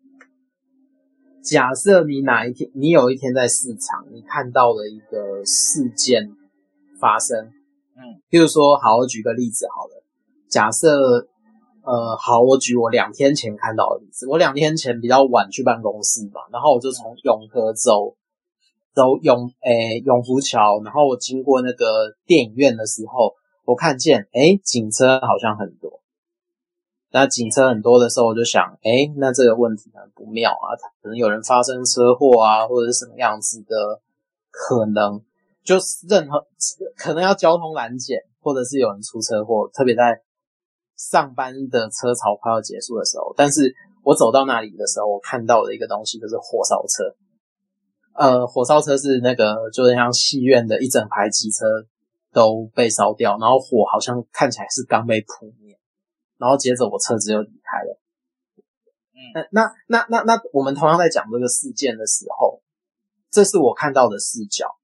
[1.43, 6.31] 假设你哪一天，你有一天在市场，你看到了一个事件
[7.01, 7.47] 发生，
[7.97, 10.01] 嗯，比如说，好，我举个例子好了，
[10.47, 11.27] 假设。
[11.81, 14.27] 呃，好，我举我两天前看到的例子。
[14.27, 18.15] 我两天前比较晚去办公室嘛，然后我就从永和走
[18.93, 23.33] 走永诶永福桥，然后我经过那个电影院的时候，
[23.69, 26.01] 我看见诶警车好像很多。
[27.11, 34.01] 那警车很多的时候，我就想，诶，那这个问题很不妙啊，可能有人发生车祸啊，或者是什么样子的
[34.49, 35.21] 可能，
[35.63, 36.47] 就是任何
[36.97, 40.19] 可能要交通拦截，或者是有人出车祸，特别在
[40.97, 43.35] 上班的车潮快要结束的时候。
[43.37, 47.15] 但是我走到那里的时候，我看到的一个东西就是火烧车。
[48.15, 51.65] 呃，火烧车是那个，就是像戏院的一整排机车
[52.31, 55.79] 都被烧掉，然后火好像看起来是刚被扑灭。
[56.37, 57.99] 然后接着我车子就离开了。
[59.13, 62.61] 嗯，那那那那那我们同样在讲这个事件的时候，
[63.29, 64.77] 这是我看到的视角。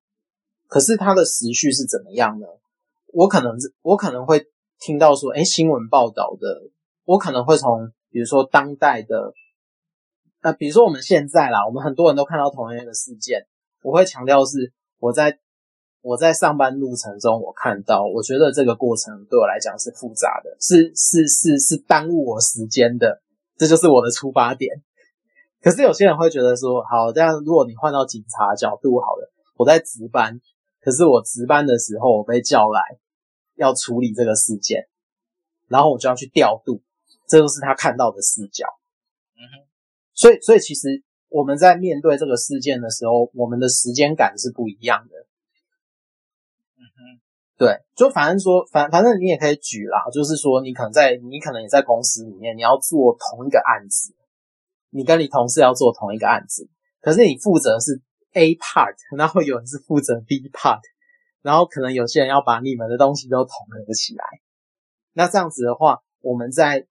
[0.67, 2.47] 可是它的时序是怎么样呢？
[3.13, 4.47] 我可能我可能会
[4.79, 6.69] 听到说，哎，新闻报道的，
[7.05, 9.33] 我可能会从比如说当代的，
[10.41, 13.47] 呃，比如说我们现在啦，我们很多人都看到同样的事件，
[13.81, 15.39] 我会强调是我在。
[16.05, 23.23] 我在上班路程中，我看到，我觉得这个过程对我来讲是复杂的，是是是是耽误我时间的，
[23.57, 24.83] 这就是我的出发点。
[25.63, 30.39] 可是有些人会觉得说，好，这样如果你换到警察角度好了，我在值班，
[30.79, 32.81] 可是我值班的时候我被叫来
[33.55, 34.87] 要处理这个事件，
[35.67, 36.83] 然后我就要去调度，
[37.27, 38.67] 这就是他看到的视角。
[39.37, 39.65] 嗯哼，
[40.13, 45.24] 所以所以其实我们在面对这个事件的时候，我们的时间感是不一样的。
[46.77, 47.19] 嗯，
[47.57, 54.13] 对，就反正说，反反正你也可以举啦，就是说，你可能在，你可能也在公司里面，你要做同一个案子，
[54.89, 56.69] 你跟你同事要做同一个案子，
[57.01, 58.01] 可是你负责是
[58.33, 60.81] A part，然后有人是负责 B part，
[61.41, 64.25] 然后可能有些人要把你们的东西都统合起来，
[65.13, 66.85] 那这样子的话，我们在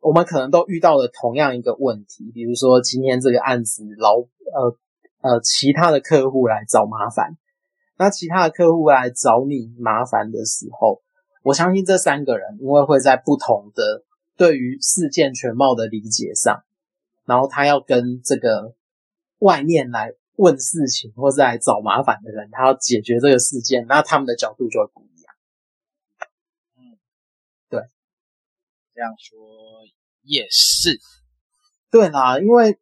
[0.00, 4.76] 我们可能都遇到了同样一个问题，比如说今天这个案子老呃
[5.22, 7.38] 呃其他的客户来找麻烦。
[8.02, 11.00] 那其他的客户来找你麻烦的时候，
[11.44, 14.02] 我相信这三个人因为会在不同的
[14.36, 16.64] 对于事件全貌的理解上，
[17.24, 18.74] 然后他要跟这个
[19.38, 25.34] 外面来问事情或者来找麻烦的人，他要解决这个事件，那他们的角度就会不一样。
[26.78, 26.98] 嗯，
[27.68, 27.82] 对，
[28.96, 29.38] 这样说
[30.22, 30.98] 也是。
[31.88, 32.76] 对啦，因为，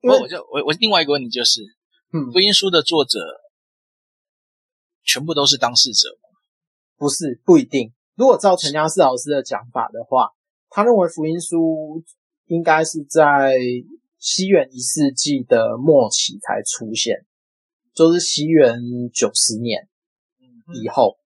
[0.00, 1.60] 因为我就我我另外一个问题就是，
[2.14, 3.42] 嗯，福音书的作者。
[5.06, 6.28] 全部都是当事者吗？
[6.98, 7.94] 不是，不一定。
[8.16, 10.32] 如果照陈家四老师的讲法的话，
[10.68, 12.02] 他认为福音书
[12.46, 13.54] 应该是在
[14.18, 17.24] 西元一世纪的末期才出现，
[17.94, 18.80] 就是西元
[19.12, 19.88] 九十年
[20.74, 21.18] 以后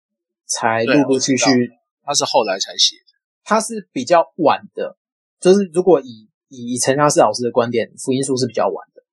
[0.47, 1.71] 才陆陆续续。
[2.03, 4.97] 他是后来才写的，他是比较晚的。
[5.39, 9.05] 就是如果以以陈家四老师的观点，福音书是比较晚的。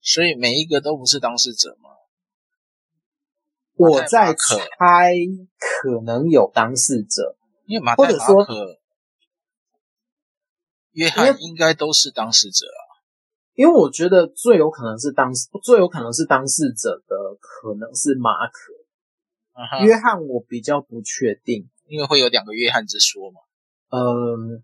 [0.00, 1.90] 所以每一个都不是当事者吗？
[3.78, 5.14] 我在猜，
[5.58, 8.78] 可能有当事者，因为马太、马可、
[10.92, 12.82] 约翰应该都是当事者啊。
[13.54, 18.72] 因为我觉得最有可能是当最有可能是当事者的，可能是马可。
[19.54, 19.84] Uh-huh.
[19.84, 23.40] 约翰我比较不确定，因为会有两个约翰之说嘛。
[23.90, 24.62] 嗯，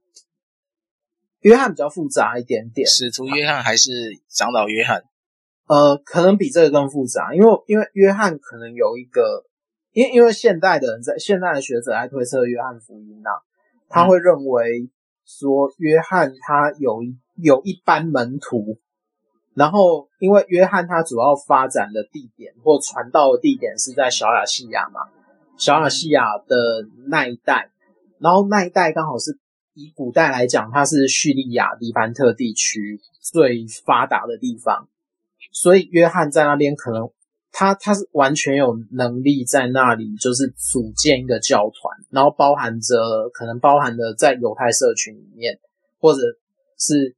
[1.41, 2.87] 约翰比较复杂一点点。
[2.87, 3.91] 使徒约翰还是
[4.29, 5.05] 长老约翰？
[5.67, 9.45] 呃，可能比这个更复杂，因为因为约翰可能有一个，
[9.93, 13.31] 因为因为现代的人在现代的学者来推测约翰福音啊，
[13.89, 14.91] 他会认为
[15.25, 17.01] 说约翰他有
[17.37, 18.79] 有一班门徒，
[19.55, 25.01] 然后因为约翰他主要发展的地点或传道的地点是在小亚细亚嘛，
[25.57, 27.71] 小亚细亚的那一带，
[28.19, 29.39] 然后那一带刚好是
[29.73, 34.89] 以古代来讲，它是叙利亚黎凡特地区最发达的地方。
[35.55, 37.09] 所以约翰在那边可能
[37.53, 45.61] 他他是完全有能力在那里就是组建一个教团，然后包含着可能包含着在犹太社群里面，
[46.01, 46.19] 或者
[46.77, 47.15] 是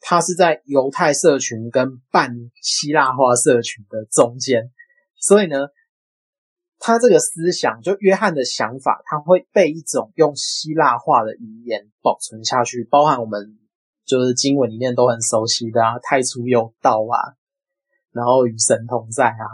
[0.00, 4.70] 他是在犹太社群跟半希腊化社群的中间，
[5.18, 5.56] 所以呢，
[6.78, 13.58] 他这个思想就约翰的想法，他会被一种用希腊化的语言保存下去，包含我们
[14.04, 17.40] 就是经文里面都很熟悉的啊，太初有道啊。
[18.12, 19.48] 然后与神同在啊，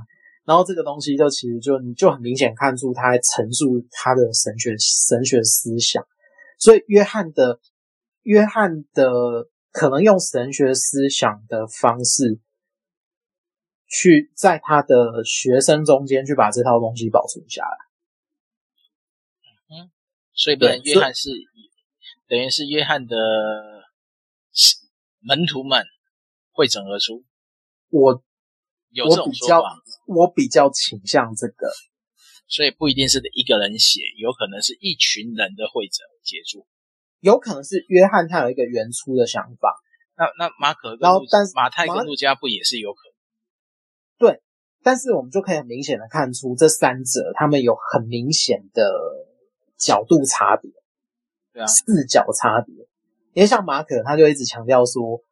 [0.44, 6.04] 然后这个东西就其实就你就很明显看出他在陈述他的神学神学思想，
[6.58, 7.60] 所以约翰的
[8.22, 12.40] 约翰的可能用神学思想的方式
[13.86, 17.76] 去在他的学生中间去把这套东西保存下来。
[19.70, 19.90] 嗯，
[20.34, 21.30] 所以本来约翰是
[22.26, 23.16] 等于是约翰的
[25.20, 25.84] 门徒们
[26.50, 27.22] 汇整而出，
[27.90, 28.24] 我。
[28.90, 31.70] 有这种说法，我比较倾向这个，
[32.46, 36.66] 所以不一定是一个人写，有可能是一群人的会者杰作。
[37.20, 39.76] 有可能是约翰他有一个原初的想法。
[40.16, 43.00] 那那马可跟然后但是马太跟路加不也是有可
[44.18, 44.30] 能？
[44.30, 44.42] 对，
[44.82, 48.90] 但是我们就可以很明显的看出这三者他们有很明显的
[49.76, 50.70] 角度差别，
[51.52, 52.74] 对啊，视角差别。
[53.32, 55.22] 因为像马可，他就一直强调说，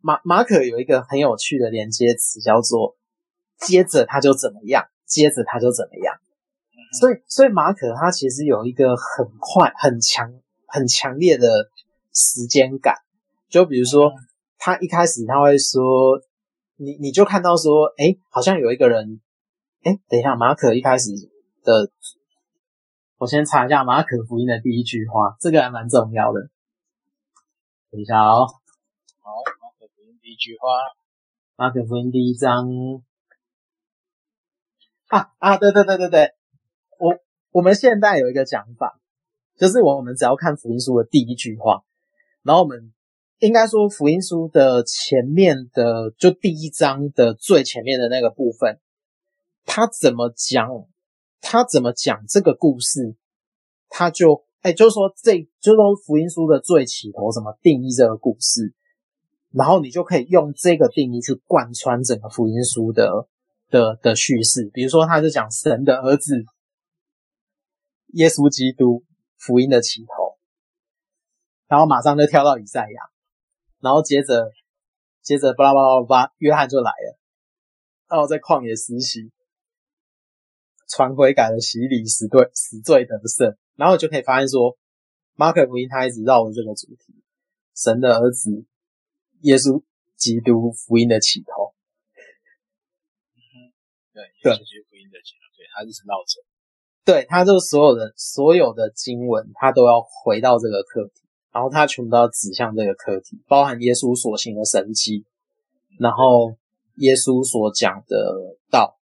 [0.00, 2.96] 马马可有一个很有趣的连接词叫做
[3.58, 6.14] “接着他就怎么样”，接着他就怎么样。
[6.72, 10.32] 嗯、所以，所以马可他其实有一个很快、很强、
[10.66, 11.48] 很强烈的
[12.12, 12.94] 时间感。
[13.48, 14.12] 就比如说，
[14.58, 16.20] 他一开始他会说，
[16.76, 19.20] 你你就看到说，哎，好像有一个人，
[19.82, 21.10] 哎，等一下，马可一开始
[21.64, 21.90] 的，
[23.16, 26.50] 我先查一下马可福音的第一句话，这个还蛮重要的。
[27.90, 28.46] 等一下哦，
[29.22, 29.30] 好，
[30.32, 30.68] 一句话，
[31.56, 32.68] 马可福音第一章，
[35.06, 36.34] 啊啊，对对对对对，
[36.98, 37.16] 我
[37.50, 39.00] 我们现在有一个讲法，
[39.56, 41.84] 就是我们只要看福音书的第一句话，
[42.42, 42.92] 然后我们。
[43.40, 48.80] 应该说，福音书的前面的，就第一章的最前面的那个部分，
[49.64, 50.68] 他怎么讲，
[51.40, 53.14] 他怎么讲这个故事，
[53.88, 58.74] 他就，哎，就是说，这就是说福音书的最起头怎么定义这个故事，
[59.50, 63.28] 然后你就可以用这个定义去贯穿整个福音书的
[63.68, 64.70] 的的叙事。
[64.72, 66.44] 比如说，他是讲神的儿子
[68.08, 69.04] 耶稣基督
[69.36, 70.36] 福音的起头，
[71.66, 73.02] 然后马上就跳到以赛亚。
[73.80, 74.50] 然后接着，
[75.22, 77.18] 接着巴拉巴拉巴拉，约翰就来了。
[78.08, 79.30] 然后在旷野实习，
[80.88, 83.56] 传悔改的洗礼，死罪死罪得胜。
[83.76, 84.76] 然后就可以发现说，
[85.36, 87.22] 马可福音他一直绕着这个主题：
[87.76, 88.64] 神的儿子
[89.42, 89.82] 耶稣
[90.16, 91.74] 基督福音的起头。
[93.34, 93.72] 嗯，
[94.14, 94.52] 对对，
[94.90, 96.42] 福音的起头，对，他就是绕着。
[97.04, 101.22] 对，他就所有的所有的经文，他都要回到这个课题。
[101.50, 105.24] 然后他全部都要指向这个课题，包含耶稣所行的神迹，
[105.98, 106.54] 然后
[106.96, 108.98] 耶稣所讲的道，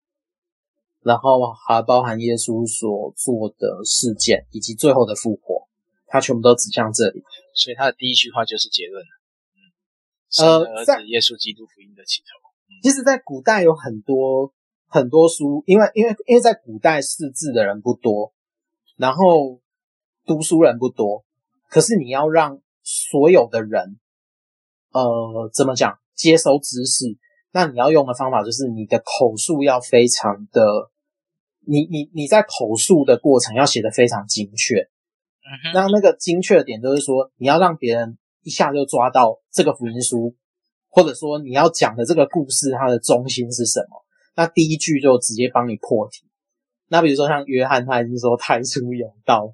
[1.01, 5.67] 然后还包含耶稣所做的事件，以及最后的复活，
[6.05, 7.23] 他全部都指向这里。
[7.55, 9.09] 所以他的第一句话就是结论了。
[10.41, 12.45] 嗯，神的儿子耶稣基督福音的起头。
[12.81, 14.53] 其实，在古代有很多
[14.87, 18.33] 很多书，因为因为因为在古代识字的人不多，
[18.97, 19.59] 然后
[20.25, 21.23] 读书人不多。
[21.69, 23.99] 可是你要让所有的人，
[24.91, 27.17] 呃，怎么讲，接收知识，
[27.51, 30.91] 那你要用的方法就是你的口述要非常的，
[31.65, 34.81] 你你你在口述的过程要写的非常精确。
[34.81, 35.73] 嗯。
[35.73, 40.33] 那那个精确的点就是说，你要让别人一下就抓到这个福音书，
[40.87, 44.05] 或者说你要讲的这个故事它的中心是什么。
[44.35, 46.25] 那第一句就直接帮你破题。
[46.87, 49.53] 那比如说像约翰，他已经说太初有道。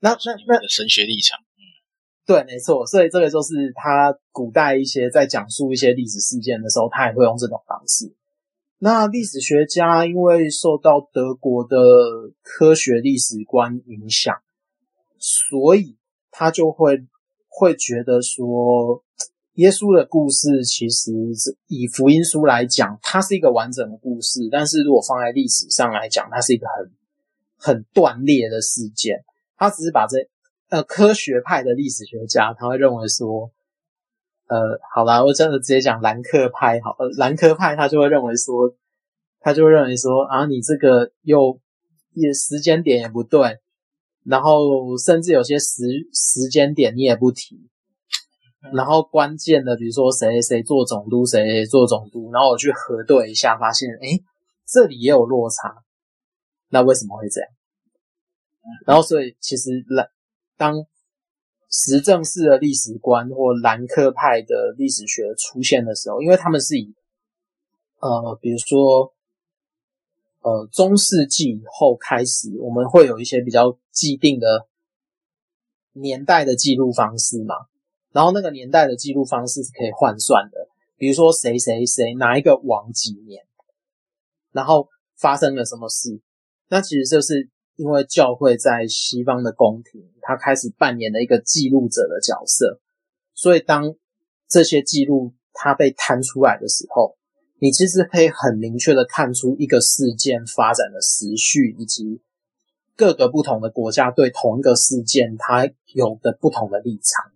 [0.00, 1.62] 那那那神学立场，嗯，
[2.26, 8.14] 对，没错，所以这个就是他古代一些在讲述一些历史事件的时候，他也会用这种方式。
[8.78, 11.76] 那历史学家因为受到德国的
[12.42, 14.36] 科学历史观影响，
[15.18, 15.96] 所以
[16.30, 17.04] 他就会
[17.56, 19.04] 会觉得说，
[19.54, 26.90] 耶稣的故事其实是以福音书来讲，它是一个完整的故事，但是如果放在历史上来讲，它是一个很
[27.56, 29.24] 很断裂的事件。
[29.56, 30.28] 他只是把这
[30.70, 33.52] 呃科学派的历史学家，他会认为说，
[34.48, 38.74] 呃，好啦，我真的直接讲兰克派好，呃，兰克派他就会认为说，
[39.38, 41.60] 他就认为说啊，你这个又
[42.14, 43.60] 也时间点也不对，
[44.24, 47.68] 然后甚至有些时时间点你也不提，
[48.72, 54.18] 然后关键的比如说谁谁做总督，谁谁做总督，然后我去核对一下，发现哎，
[54.66, 55.82] 这里也有落差，
[56.70, 57.50] 那为什么会这样？
[58.86, 60.08] 然后，所以其实兰
[60.56, 60.86] 当
[61.68, 66.94] 实证式的历史观或兰科派的历史学出现的时候，因为他们是以
[68.00, 69.12] 呃，比如说
[70.40, 74.66] 呃中世纪以后开始，我们会有一些比较既定的
[75.92, 77.54] 年代的记录方式嘛。
[78.12, 80.68] 然后那个年代的记录方式是可以换算的，
[80.98, 83.46] 比如说谁谁谁哪一个王几年，
[84.52, 86.20] 然后发生了什么事，
[86.68, 87.48] 那其实就是。
[87.76, 92.80] 因为教会在西方的宫廷，他开始扮演了一个记录者的角色，
[93.34, 93.96] 所以当
[94.48, 97.16] 这些记录它被摊出来的时候，
[97.58, 102.22] 你其实可以很明确的看出一个事件发展的时序，以及
[102.96, 107.30] 各个不同的国家对同一个事件它有的不同的立场。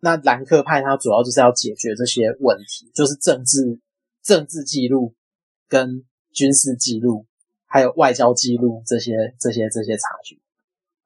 [0.00, 3.80] 那兰克派它主要就是要解决这些问题，就是政治
[4.22, 5.14] 政治记录
[5.68, 7.26] 跟军事记录。
[7.66, 10.40] 还有外交记录这些、这些、这些差距。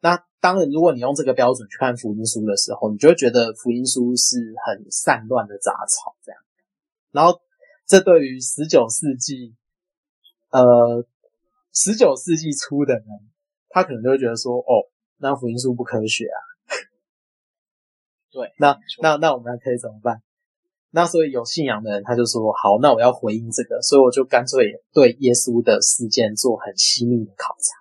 [0.00, 4.36] 那当然，如果你用这个标准去看福音书的时候，你就会觉得福音书是
[4.66, 6.38] 很散乱的杂草这样。
[7.10, 7.40] 然后，
[7.86, 9.54] 这对于十九世纪，
[10.50, 11.06] 呃，
[11.72, 13.06] 十九世纪初的人，
[13.68, 14.88] 他可能就会觉得说，哦，
[15.18, 16.38] 那福音书不科学啊。
[18.30, 20.22] 对，那那那我们还可以怎么办？
[20.90, 27.76] 那所以有信仰的人，他就说，好，那我要回应这个，所以我就干脆对耶稣的事件做很细腻的考察。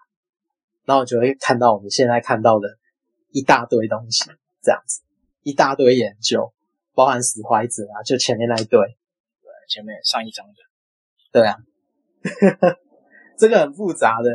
[0.85, 2.77] 然后就会看到我们现在看到的
[3.31, 4.29] 一大堆东西，
[4.61, 5.01] 这样子
[5.43, 6.53] 一大堆研究，
[6.93, 10.53] 包含史怀哲啊，就前面那一堆，对，前面上一章的，
[11.33, 11.57] 对啊，
[13.37, 14.31] 这个很复杂的。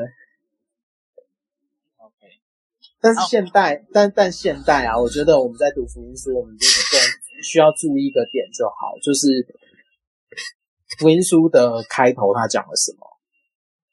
[3.03, 9.45] 但是现代，哦、但但现代啊，我觉得我们在读福音书，我们就是更需要注意一个点就好，就是
[10.99, 12.99] 福音书的开头他讲了什么。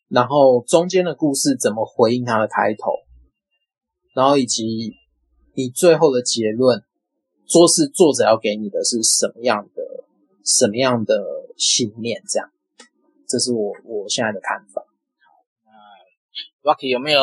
[0.09, 2.93] 然后中间的故事怎么回应它的开头，
[4.15, 4.93] 然后以及
[5.55, 6.83] 你最后的结论，
[7.47, 9.83] 说是作者要给你的是什么样的
[10.43, 11.15] 什么样的
[11.57, 12.23] 信念？
[12.27, 12.51] 这样，
[13.27, 14.83] 这是我我现在的看法。
[15.65, 17.21] 那 Rocky 有没有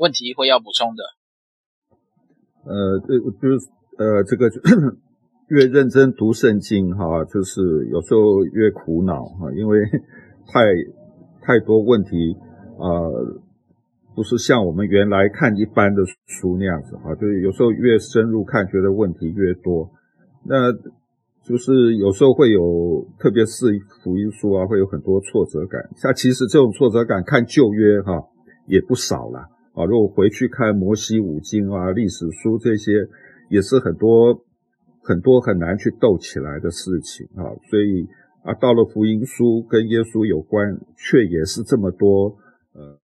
[0.00, 1.04] 问题会要补充的？
[2.64, 4.48] 呃，这就是呃，这个
[5.48, 9.78] 越认真读圣经哈，就是有时候越苦恼哈，因为
[10.48, 10.64] 太。
[11.42, 12.36] 太多问题，
[12.76, 13.40] 呃，
[14.14, 19.90] 不是像我们原来看一般的书那样子哈，就是有时候越深入看，觉得问题越多。
[20.44, 20.70] 那
[21.42, 23.66] 就是有时候会有，特别是
[24.04, 25.80] 福音书啊，会有很多挫折感。
[25.96, 28.12] 像其实这种挫折感，看旧约哈
[28.66, 29.84] 也不少了啊。
[29.84, 33.08] 如果回去看摩西五经啊、历史书这些，
[33.48, 34.44] 也是很多
[35.02, 38.08] 很多很难去斗起来的事情啊，所以。
[38.42, 42.38] 啊，到了福音书跟耶稣有关，却也是这么多
[42.72, 42.96] 呃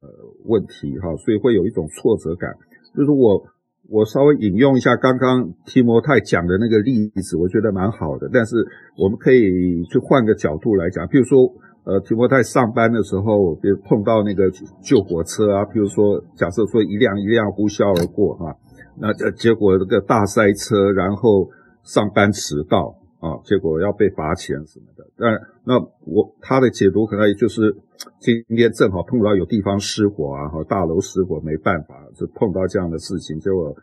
[0.47, 2.55] 问题哈，所以会有一种挫折感。
[2.97, 3.45] 就是我
[3.91, 8.31] 我稍微引用一下刚刚提摩太讲的那个例子，我觉得蛮好的。
[8.33, 8.57] 但是
[8.97, 11.53] 我们可以去换个角度来讲，比如说
[11.87, 14.51] 呃提摩太上班的时候，比如碰到那个
[14.82, 18.55] 救火车啊，比如说假设说一辆一辆呼啸而过哈，
[18.99, 21.49] 那结果这个大塞车，然后
[21.82, 22.99] 上班迟到。
[23.18, 25.03] 啊，结果要被罚钱什么的。
[25.16, 25.32] 但
[25.64, 27.74] 那我他的解读可能也就是
[28.20, 33.74] 今天正好碰到有地方失火啊，和大楼失火，没办法，就碰到这样的事情，结果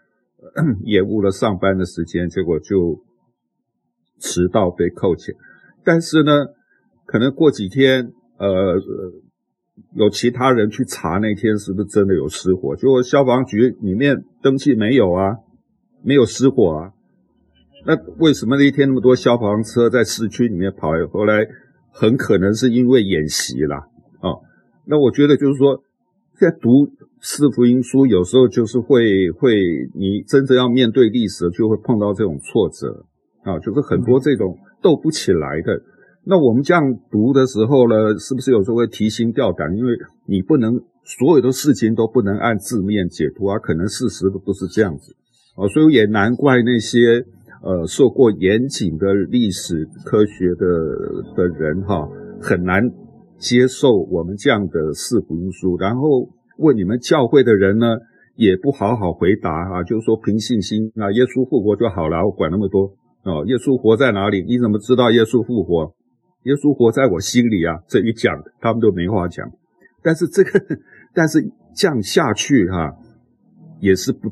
[0.84, 3.02] 延误了上班的时间，结果就
[4.20, 5.36] 迟到被扣钱。
[5.84, 6.46] 但是呢，
[7.06, 8.76] 可能过几天，呃，
[9.96, 15.38] 有其他人去查那天是不是真的有失火，结果消防局里面登记没有啊，
[16.04, 16.92] 没有失火啊。
[17.86, 20.92] 那为什么那一天那么多消防车在市区里面跑？
[21.12, 21.46] 后来
[21.92, 23.88] 很可能是因为演习啦。
[24.22, 24.42] 哦，
[24.86, 25.84] 那我觉得就是说，
[26.40, 26.90] 在读
[27.20, 29.56] 四福音书，有时候就是会会，
[29.94, 33.06] 你真正要面对历史，就会碰到这种挫折
[33.44, 35.82] 啊，就是很多这种斗不起来的。
[36.26, 39.76] 那我们这样读的时候呢，是不是有时候会提心吊胆？
[39.76, 39.92] 因为
[40.26, 45.16] 你不能所有的事情都不能按字面解读啊，可能事实都不是这样子
[45.56, 47.26] 啊，所以也难怪那些。
[47.66, 50.68] 呃，受过严谨的历史科学的
[51.34, 52.06] 的人哈，
[52.42, 52.92] 很难
[53.40, 55.78] 接受我们这样的四福音书。
[55.78, 57.88] 然后问你们教会的人呢，
[58.36, 62.82] 也不好好回答啊，就是说凭信心啊，耶稣复活就好了，我管那么多
[63.24, 63.46] 哦。
[63.48, 64.44] 耶稣活在哪里？
[64.44, 65.94] 你怎么知道耶稣复活？
[66.44, 67.80] 耶稣活在我心里啊！
[67.88, 69.50] 这一讲，他们都没话讲。
[70.02, 70.60] 但是这个，
[71.14, 71.40] 但是
[71.76, 72.96] 这样下去哈，
[73.80, 74.30] 也是不。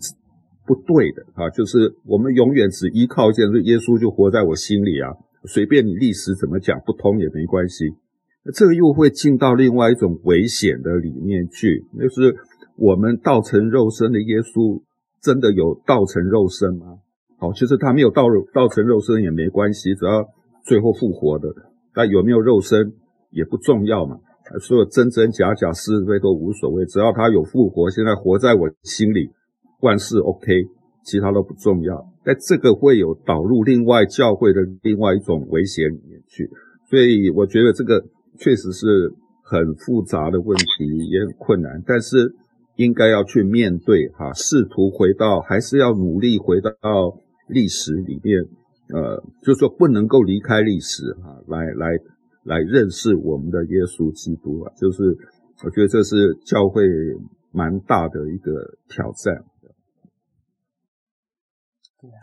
[0.64, 5.09] 不对的啊，就是我们永远只依靠这样，耶稣就活在我心里啊，
[5.43, 7.89] 随便你历史怎么讲不通也没关系。
[8.53, 12.36] 这个又会进到另外一种危险的里面去，就是
[12.78, 14.82] 我们道成肉身的耶稣
[15.20, 16.99] 真的有道成肉身吗？
[17.38, 20.24] 好，其实他没有道道成肉身也没关系，只要
[20.64, 21.49] 最后复活的，
[21.95, 22.93] 那有没有肉身
[23.31, 24.17] 也不重要嘛，
[24.61, 29.29] 所有真真假假是非都无所谓，只要他有复活，现在活在我心里。
[29.81, 30.45] 万事 OK，
[31.03, 36.47] 其他都不重要，但这个会有导入另外教会的另外一种危险里面去，
[36.87, 37.99] 所以我觉得这个
[38.37, 39.11] 确实是
[39.43, 42.35] 很复杂的问题，也很困难，但是
[42.75, 46.69] 应该要去面对哈，试图回到，还是要努力回到
[47.47, 48.45] 历史里面，
[48.93, 51.97] 呃，就是说不能够离开历史哈，来来
[52.43, 55.03] 来认识我们的耶稣基督啊，就是
[55.63, 56.83] 我觉得这是教会
[57.51, 58.51] 蛮大的一个
[58.89, 59.45] 挑战。
[62.01, 62.19] 对啊，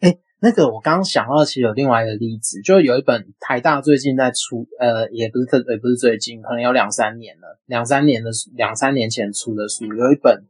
[0.00, 10.44] 哎，那个我刚刚想到，其实有另外一个例子，就有一本台大最近在出，呃，也不是特，也不是最近，可能有两三年了，两三年的两三年前出的书，有一本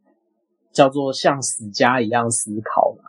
[0.73, 3.05] 叫做像死家一样思考嘛。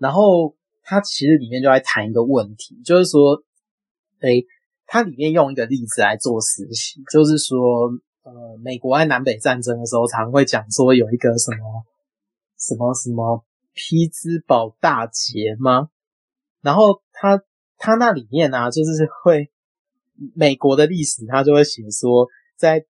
[0.00, 0.54] 然后
[0.90, 3.42] 它其实里面就在谈一个问题，就是说，
[4.20, 4.46] 诶，
[4.86, 7.58] 它里面用一个例子来做实习，就是说，
[8.22, 11.84] 呃，美国在南北战争的时候，常会讲说有一个什么
[12.56, 15.90] 什么什么匹兹堡大捷吗？
[16.62, 17.42] 然后他
[17.76, 19.50] 他那里面呢、啊，就是会
[20.34, 22.26] 美国的历史，他就会写说，
[22.56, 22.86] 在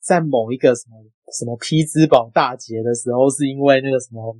[0.00, 0.96] 在某一个什么
[1.32, 4.36] 什么匹兹堡大捷的时候，是因为那个什么，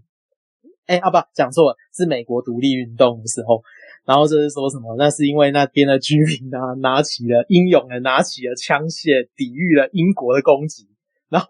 [0.91, 3.63] 哎啊不，讲错了，是美国独立运动的时候，
[4.05, 10.89] 然后就是说什么，那是因为那边的居民啊，拿起了英勇的拿起了枪械，抵御了英国的攻击，
[11.29, 11.49] 然后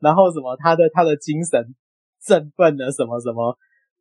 [0.00, 1.74] 然后什么，他的他的精神
[2.20, 3.56] 振奋了什么什么。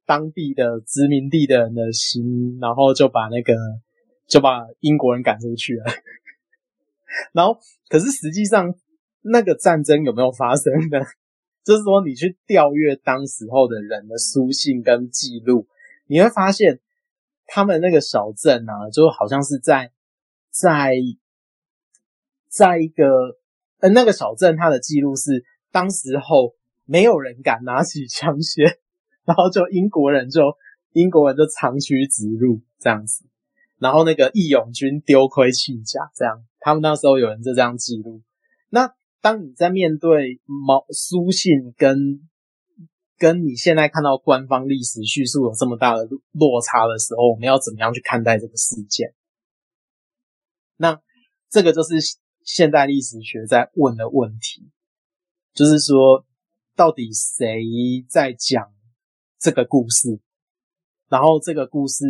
[0.07, 3.53] 当地的殖民地的人的心，然后就把那个
[4.25, 5.83] 就把英国人赶出去了。
[7.35, 8.73] 然后，可是实际上
[9.21, 10.99] 那个战争有没有发生呢？
[11.67, 15.67] 就是说，你去调阅当时候的人的书信跟记录，
[16.05, 16.79] 你会发现
[17.45, 19.91] 他们那个小镇啊，就好像是在
[20.49, 20.95] 在
[22.47, 23.37] 在一个
[23.79, 26.55] 呃那个小镇，它的记录是当时候
[26.85, 28.77] 没有人敢拿起枪械。
[29.25, 30.55] 然后就英国人就
[30.93, 33.25] 英国人就长驱直入这样子，
[33.77, 38.21] 然后那个义勇军丢盔弃甲这样，他们那时候有人就这样记录。
[38.69, 38.95] 那
[39.27, 42.29] 当你在面对毛书信跟
[43.17, 49.13] 跟你现在看到官方历史叙述有这么大的落差的时候，我们要怎么样去看待这个事件？
[50.77, 51.01] 那
[51.49, 51.95] 这个就是
[52.45, 54.71] 现代历史学在问的问题，
[55.53, 56.25] 就是说
[56.73, 58.71] 到底谁在讲？
[59.37, 60.21] 这个故事，
[61.09, 62.05] 然后这个故事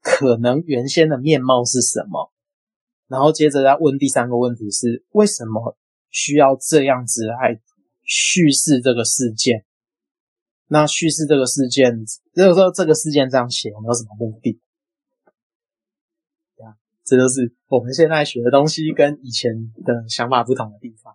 [0.00, 2.32] 可能原先的面貌是什么？
[3.08, 5.76] 然后接着再问第三个问题是：为什么
[6.10, 7.60] 需要这样子来
[8.02, 9.64] 叙事这个事件？
[10.68, 14.58] 那叙事这个事件，如果说这个事件这样写，有没有什么目的？
[16.56, 16.74] 对啊，
[17.04, 19.52] 这就是我们现在学的东西跟以前
[19.84, 21.14] 的想法不同的地方。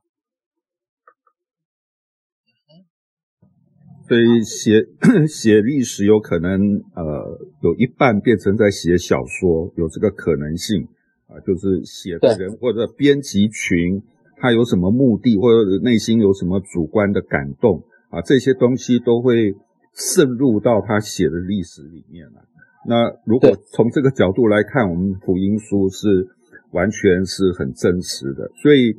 [4.07, 4.87] 所以写
[5.29, 6.59] 写历史有可能，
[6.95, 10.87] 呃，有一半变成在写小说，有这个可能性
[11.29, 14.01] 啊，就是写的人或者编辑群，
[14.35, 19.55] 他有什么目的，或者内心有什么主观的感动啊，这些东西都会
[19.93, 22.41] 渗入到他写的历史里面来。
[22.85, 26.27] 那如果从这个角度来看，我们福音书是
[26.71, 28.97] 完全是很真实的，所以，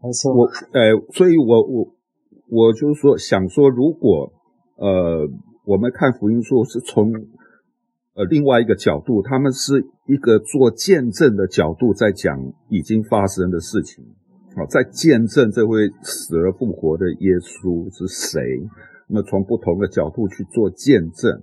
[0.00, 1.94] 我，呃，所以我我。
[2.50, 4.32] 我就是说，想说，如果
[4.76, 5.28] 呃，
[5.66, 7.12] 我们看福音书是从
[8.18, 12.36] 呃另外一个角度，他们是一个做见证的角度在讲
[12.68, 14.04] 已经发生的事情，
[14.56, 18.42] 好，在见证这位死而复活的耶稣是谁？
[19.08, 21.42] 那么从不同的角度去做见证，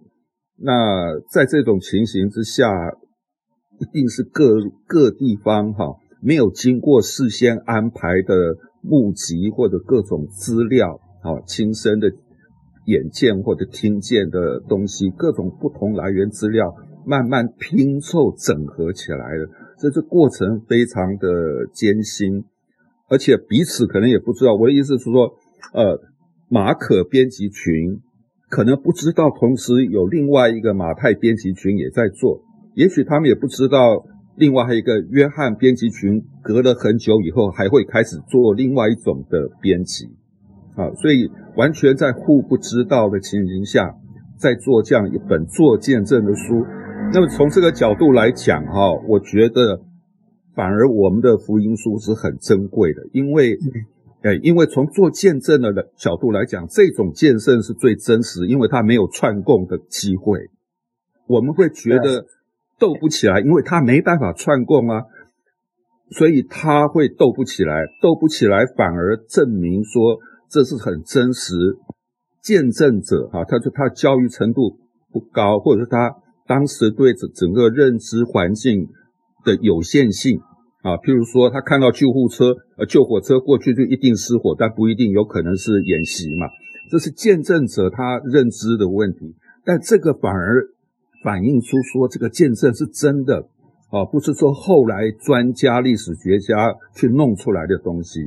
[0.57, 2.69] 那在这种情形之下，
[3.79, 4.55] 一定是各
[4.85, 8.57] 各地方哈没有经过事先安排的。
[8.87, 12.11] 目击或者各种资料，啊，亲身的
[12.85, 16.75] 眼见或者听见的东西，各种不同来源资料，
[17.05, 22.45] 慢慢拼凑整合起来的，这这过程非常的艰辛，
[23.09, 24.55] 而且彼此可能也不知道。
[24.55, 25.35] 我的意思是说，
[25.73, 25.99] 呃，
[26.49, 27.99] 马可编辑群
[28.49, 32.41] 可能不知道，同时有另外一个马太编辑群也在做，
[32.75, 34.05] 也许他们也不知道。
[34.37, 40.09] 另外还有一个约翰编辑群，隔了很久以后还会开始做另外一种的编辑，
[40.75, 43.95] 啊，所以完全在互不知道的情形下，
[44.37, 46.65] 在做这样一本做见证的书。
[47.13, 49.81] 那么从这个角度来讲，哈，我觉得
[50.53, 53.57] 反而我们的福音书是很珍贵的，因为，
[54.21, 60.49] 哎，因为从做见证的角度来讲，这种见证是最真实，因为它没有串供的机会，
[61.27, 62.25] 我们会觉得。
[62.77, 65.03] 斗不起来，因为他没办法串供啊，
[66.11, 70.19] 所以他会斗不起来，斗不起来反而证明说
[70.55, 71.51] 这是很真实。
[72.41, 74.79] 见证者哈，他说他教育程度
[75.11, 76.15] 不高，或者是他
[76.47, 78.87] 当时对整整个认知环境
[79.43, 80.39] 的有限性
[80.81, 86.47] 啊，譬如说他看到救护车呃救火车过去就一定失火，但不一定有可能是演习嘛，
[86.89, 89.35] 这是见证者他认知的问题，
[89.65, 90.69] 但这个反而。
[91.23, 93.47] 反映出说这个见证是真的，
[93.89, 98.19] 啊，不是说后来专家历史学家去弄出来的东西，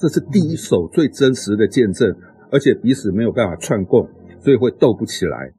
[0.00, 2.16] 这是第一手最真实的见证，
[2.50, 4.08] 而且彼此没有办法串供，
[4.42, 5.52] 所以会斗不起来，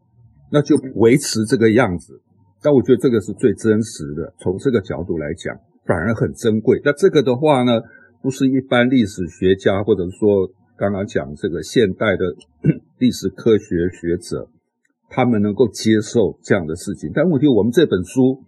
[0.51, 2.19] 那就维持这个样子。
[2.63, 6.81] 但我觉得这个是最真实的，从这个角度来讲，反而很珍贵。
[6.83, 7.81] 那这个的话呢，
[8.21, 12.25] 不是一般历史学家或者说刚刚讲这个现代的
[12.97, 14.49] 历史科学学者，
[15.09, 17.11] 他们能够接受这样的事情。
[17.13, 18.41] 但问题，我们这本书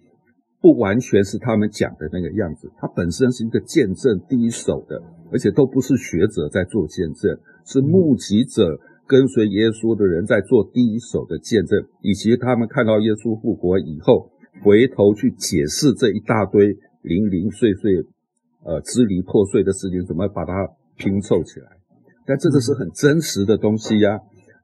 [0.63, 14.31] 不完全是他们讲的那个样子，它本身是一个见证第一手的，而且都不是学者在做见证，是目击者跟随耶稣的人在做第一手的见证，以及他们看到耶稣复活以后，
[14.63, 18.07] 回头去解释这一大堆零零碎碎。
[18.63, 20.53] 呃，支离破碎的事情怎么把它
[20.95, 21.67] 拼凑起来？
[22.25, 24.21] 但这个是很真实的东西呀，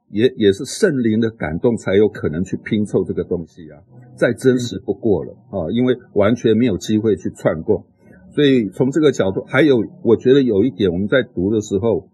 [0.09, 3.81] 也也是圣灵的感动才有可能去拼凑这个东西啊，
[4.15, 5.71] 再真实不过了啊！
[5.71, 7.85] 因为完全没有机会去串供，
[8.33, 12.09] 所以从这个角度，还有我觉得有一点，我们在读的时候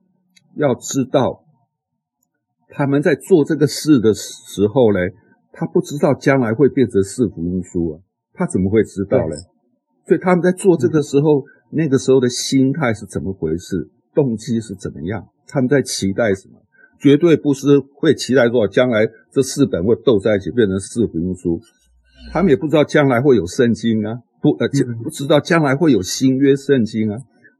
[0.55, 1.43] 要知道，
[2.69, 4.99] 他们在做这个事的时候呢，
[5.51, 7.99] 他不知道将来会变成四福音书啊，
[8.33, 9.35] 他怎么会知道呢？
[10.07, 11.43] 所以他们在做这个时候。
[11.71, 13.89] 那个时候的心态是怎么回事？
[14.13, 15.27] 动机是怎么样？
[15.47, 16.61] 他们在期待什么？
[16.99, 21.59] 绝对不是会期待说将来这四本会斗在一起变成四福音书。
[22.31, 24.67] 他们也不知道将来会有圣经啊，不呃，
[25.03, 27.17] 不知道将来会有新约圣经啊。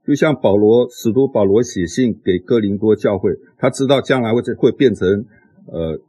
[0.08, 5.08] 就像保罗，使徒保罗写信给哥林多教会，他知道将来会会变成
[5.68, 6.00] 呃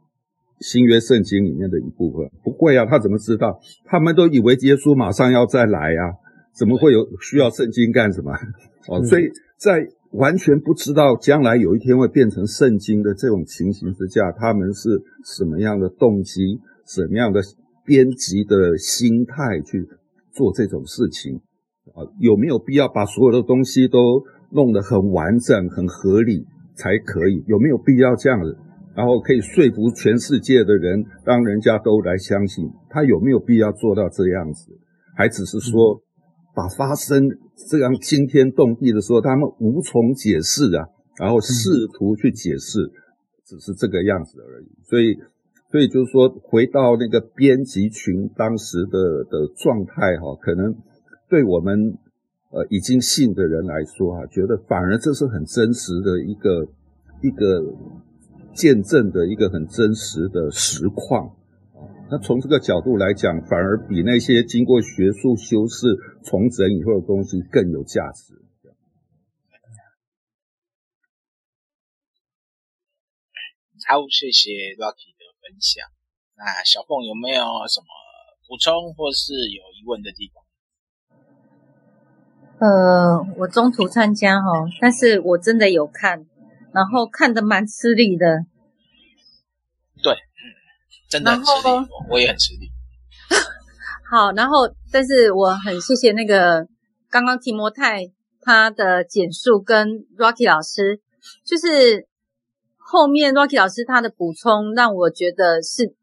[0.59, 2.29] 新约圣经里面的一部分。
[2.43, 3.59] 不会啊，他怎么知道？
[3.85, 6.13] 他们都以为耶稣马上要再来啊。
[6.57, 8.31] 怎么会有需要圣经干什么？
[8.87, 17.41] 哦，所以在完全不知道将来有一天会变成圣经的这种情形之下，他们是什么样的动机、什么样的
[17.85, 19.87] 编辑的心态去
[20.33, 21.41] 做这种事情？
[21.93, 26.45] 啊，有没有必要把所有的东西都弄得很完整、很合理
[26.75, 27.43] 才可以？
[27.47, 28.57] 有没有必要这样子？
[28.95, 32.69] 然后可以说服全世界的人，让人家都来相信？
[32.89, 34.71] 他有没有必要做到这样子？
[35.15, 36.01] 还只是说？
[36.55, 37.29] 把发生
[37.69, 40.85] 这样惊天动地的时候，他们无从解释啊，
[41.17, 42.91] 然后试图去解释，
[43.45, 44.67] 只是这个样子而已。
[44.83, 45.17] 所以，
[45.71, 50.75] 所以就是说，回到那个编辑群当时的的状态哈，可能
[51.27, 51.97] 对我们
[52.51, 56.67] 呃已经信的人来说哈，觉得反而这是很真实的一个
[57.23, 57.73] 一个
[58.53, 61.33] 见证的一个很真实的实况。
[62.09, 65.87] 那从这个角度来讲，反而比那些经过学术修饰、
[66.23, 68.33] 重整以后的东西更有价值。
[73.85, 75.87] 好，谢谢 Rocky 的分享。
[76.35, 77.87] 那小凤有没有什么
[78.47, 80.43] 补充或是有疑问的地方？
[82.59, 84.47] 呃，我中途参加哈，
[84.81, 86.25] 但是我真的有看，
[86.73, 88.45] 然后看得蛮吃力的。
[90.01, 90.15] 对。
[91.09, 92.69] 真的很吃力，我也很吃力。
[94.09, 96.67] 好，然后，但是我很谢谢那个
[97.09, 98.09] 刚刚提摩太
[98.41, 101.01] 他的简述跟 Rocky 老师，
[101.45, 102.07] 就是
[102.77, 105.93] 后面 Rocky 老师他的补充，让我觉得是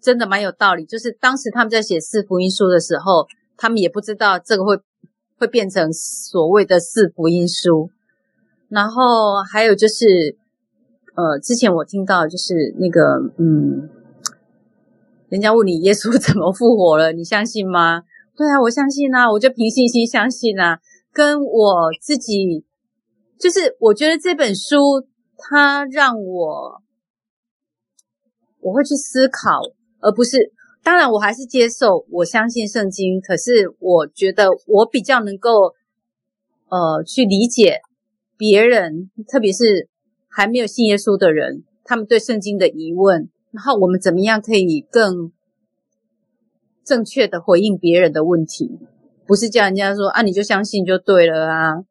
[0.00, 0.84] 真的蛮有道理。
[0.84, 3.26] 就是当时他们在写四福音书的时候，
[3.56, 4.78] 他们也不知道这个会
[5.38, 7.90] 会变成所谓的四福音书。
[8.68, 10.39] 然后还有就是。
[11.16, 13.00] 呃，之前我听到就是那个，
[13.36, 13.90] 嗯，
[15.28, 18.04] 人家问你耶稣怎么复活了，你相信吗？
[18.36, 20.78] 对啊，我相信啊，我就凭信心相信啊。
[21.12, 22.64] 跟我自己，
[23.38, 24.78] 就是我觉得这本书
[25.36, 26.80] 它让我
[28.60, 29.60] 我会去思考，
[29.98, 30.52] 而不是，
[30.84, 33.20] 当然我还是接受，我相信圣经。
[33.20, 35.74] 可是我觉得我比较能够
[36.68, 37.80] 呃去理解
[38.38, 39.89] 别人，特别是。
[40.30, 45.32] 还没有信耶稣的人，他们对圣经的疑问，然后我们怎么样可以更
[46.84, 48.78] 正确的回应别人的问题？
[49.26, 51.84] 不是叫人家说啊，你就相信就对了啊。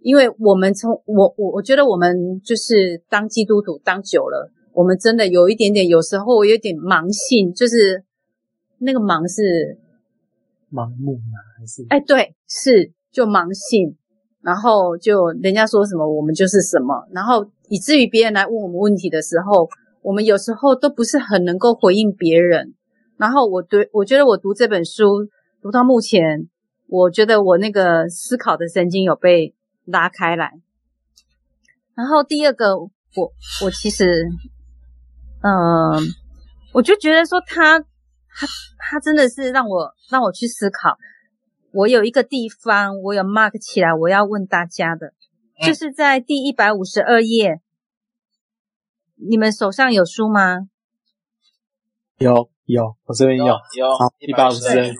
[0.00, 8.04] 因为我们从我我我觉得我们就是当基督徒当久了，我们真的有一点点，有时候有点盲信，就是
[8.78, 9.78] 那个盲是
[10.72, 11.38] 盲目吗？
[11.58, 13.96] 还是哎，对，是就盲信。
[14.42, 19.68] 然后就人家说什么，我们就是什么，然后以至于别人来问我们问题的时候，
[20.02, 22.74] 我们有时候都不是很能够回应别人。
[23.18, 25.28] 然后我对我觉得我读这本书
[25.60, 26.48] 读到目前，
[26.88, 30.52] 我觉得我那个思考的神经有被拉开来。
[31.94, 32.90] 然后第二个，我
[33.62, 34.24] 我其实，
[35.42, 36.00] 嗯、
[36.72, 38.46] 我就觉得说他他
[38.78, 40.96] 他真的是让我让我去思考。
[41.72, 45.12] 我有一个地方，我有 mark 起来，我要问大家的，
[45.64, 47.60] 就是在第一百五十二页。
[49.14, 50.68] 你们手上有书吗？
[52.18, 53.46] 有有，我这边有。
[53.46, 53.90] 有。
[53.98, 54.86] 好，一百五十二。
[54.86, 54.96] 嗯，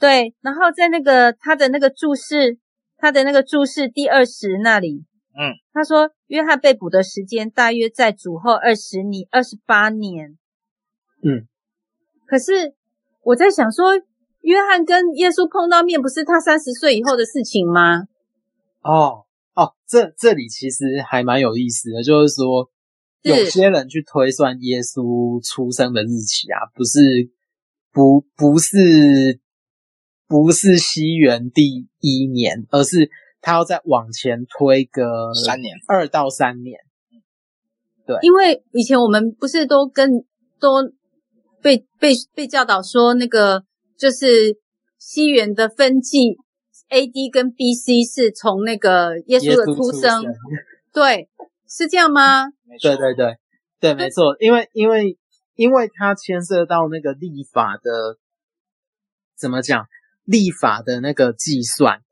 [0.00, 0.34] 对。
[0.40, 2.58] 然后在那个他的那个注释，
[2.96, 5.06] 他的那个注释第二十那里，
[5.38, 10.36] 嗯，他说约翰被捕的时间大约在主后二十年二十八年。
[11.22, 11.46] 嗯，
[12.26, 12.74] 可是
[13.22, 13.92] 我在想说，
[14.42, 18.02] 约翰跟耶稣碰到面，不是他三十岁以后的事情吗？
[18.82, 19.24] 哦
[19.54, 22.68] 哦，这这里其实还蛮有意思的，就是说
[23.22, 27.30] 有些人去推算耶稣出生的日期啊，不是
[27.92, 29.40] 不不是
[30.26, 36.80] 不是西元第一年，而是他要再往前推个三年，二到三年。
[38.04, 40.24] 对，因为以前我们不是都跟
[40.58, 40.90] 都
[41.60, 43.62] 被被被教导说，那个
[44.02, 44.58] 就是
[44.98, 46.36] 西元的分纪。
[46.88, 47.30] A.D.
[47.30, 48.04] 跟 B.C.
[48.04, 50.34] 是从那个耶稣的出生，出生
[50.92, 51.30] 对，
[51.66, 52.50] 是这样吗？
[52.82, 53.36] 对对对
[53.80, 55.16] 对，没错，因为因为
[55.54, 58.18] 因为它牵涉到那个立法的
[59.38, 59.86] 怎么讲，
[60.24, 62.02] 立法的那个计算，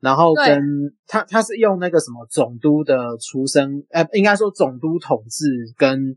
[0.00, 6.16] 然后跟他他是用那个什么总督的出生，呃，应该说总督统治跟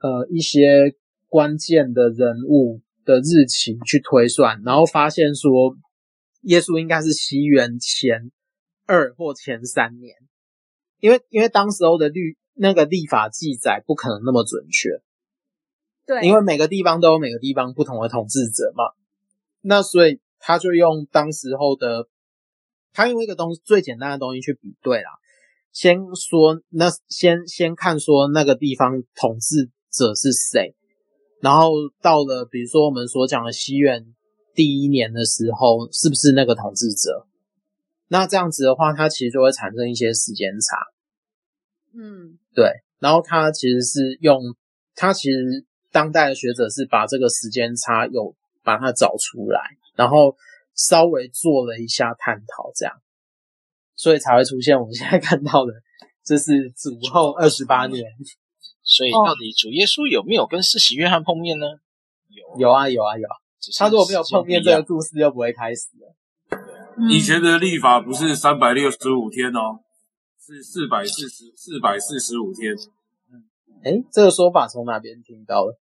[0.00, 0.94] 呃一些
[1.28, 5.76] 关键的人物的日期去推算，然后发现说。
[6.46, 8.32] 耶稣应该是西元前
[8.84, 10.16] 二或前三年，
[10.98, 14.88] 因为因为当时候的律那个历法记载不可能那么准确，
[16.04, 18.82] 对，因为每个地方都有每个地方不同的统治者嘛，
[19.60, 22.08] 那所以他就用当时候的，
[22.92, 25.10] 他用一个东西最简单的东西去比对啦，
[25.70, 30.74] 先说那先先看说那个地方统治者是谁，
[31.42, 34.14] 然后到了比如说我们所讲的西元。
[34.54, 37.26] 第一年的时候，是不是那个统治者？
[38.08, 40.76] 那这样子的话，它其实就会产生一些时间差。
[41.94, 42.70] 嗯，对。
[42.98, 44.54] 然后它其实是用，
[44.94, 49.58] 它其实当代的学者是把这个时间差有把它找出来，
[49.96, 50.36] 然后
[50.74, 52.94] 稍微做了一下探讨，这样，
[53.96, 55.72] 所以才会出现我们现在看到的，
[56.22, 58.04] 这是主后二十八年。
[58.82, 61.66] 所以到底主耶稣有没有跟世袭约翰碰面呢？
[62.28, 63.36] 有，有啊，有啊，有啊。
[63.78, 66.14] 他如果没有碰面，这个故事就不会开始了。
[67.08, 69.78] 以前的历法不是三百六十五天哦，
[70.44, 72.74] 是四百四十四百四十五天。
[73.32, 73.44] 嗯，
[73.84, 75.78] 哎，这个说法从哪边听到的？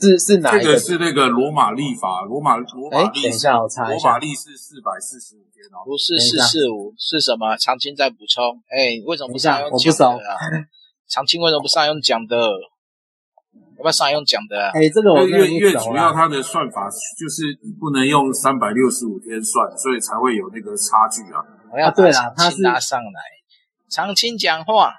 [0.00, 0.64] 是是哪一个？
[0.64, 3.22] 这个是那个罗马历法，罗马罗马历。
[3.22, 4.10] 等一下，我查一下。
[4.10, 7.56] 罗马历是四百四十五天哦，不是四四五，是什么？
[7.56, 8.62] 长青在补充。
[8.68, 10.38] 哎，为什么不上用讲的啊？
[10.38, 10.68] 我不熟。
[11.14, 12.36] 长青为什么不上用讲的？
[13.76, 14.58] 要不要上用讲的？
[14.74, 21.38] 哎，这个我越越主要它的算法就是不能用三百六十五天算，所以才会有那个差距啊。
[21.72, 23.20] 我要把长青拉上来，
[23.88, 24.92] 长青讲话。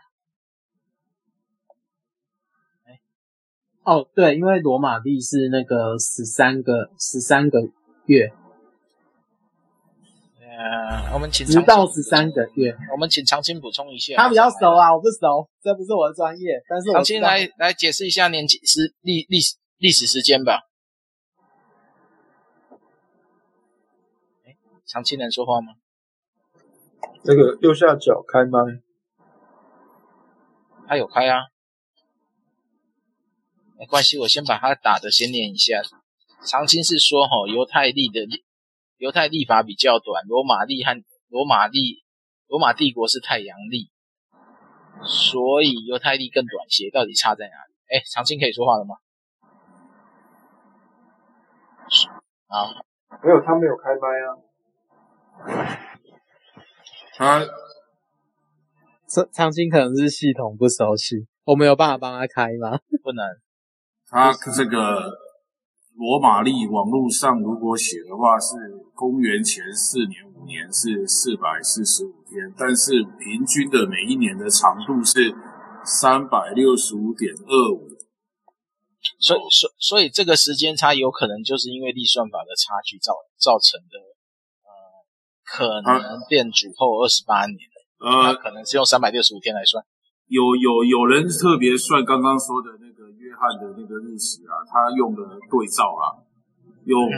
[3.84, 7.60] 哦，对，因为罗马历是那个十三个十三个
[8.06, 8.32] 月。
[10.58, 14.16] 呃，我们请直到十三个月，我们请长青补充一下。
[14.16, 16.64] 他比较熟啊，我不熟，这不是我的专业。
[16.70, 20.62] 但是我长青来来解释一下年纪时历历史历史时间吧。
[24.46, 25.74] 哎，长青能说话吗？
[27.24, 28.60] 那个右下角开麦，
[30.88, 31.48] 他有开啊，
[33.78, 35.82] 没关系，我先把他打的先念一下。
[36.46, 38.22] 长青是说，吼，犹太历的。
[38.98, 42.04] 犹太历法比较短，罗马历和罗马历、
[42.48, 43.92] 罗马帝国是太阳历，
[45.04, 46.90] 所以犹太历更短些。
[46.92, 47.74] 到底差在哪里？
[47.90, 48.96] 哎，长青可以说话了吗？
[52.48, 52.72] 啊，
[53.22, 54.38] 没有，他没有开麦啊。
[57.18, 57.46] 他
[59.08, 62.80] 长长青可能是系统不熟悉，我没有办法帮他开吗？
[63.04, 63.26] 不能，
[64.08, 65.25] 他这个。
[65.96, 68.56] 罗马历网络上如果写的话是
[68.94, 75.34] 公元前四年五年是四百四十五天，但是平均的每一年的长度是
[75.86, 77.88] 三百六十五点二五，
[79.20, 83.96] 所以所所以这个时间差有可能就是因为历算法的差距造造成的，
[84.68, 84.74] 呃，
[85.46, 87.58] 可能变主后二十八年，
[88.00, 89.84] 呃，可能是用三百六十五天来算。
[90.28, 92.92] 有有有人特别算刚刚说的那
[93.36, 96.24] 翰的那个历史啊，他用的对照啊，
[96.86, 97.10] 用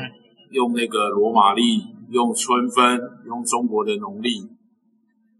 [0.51, 1.61] 用那个罗马历，
[2.09, 4.49] 用春分，用中国的农历，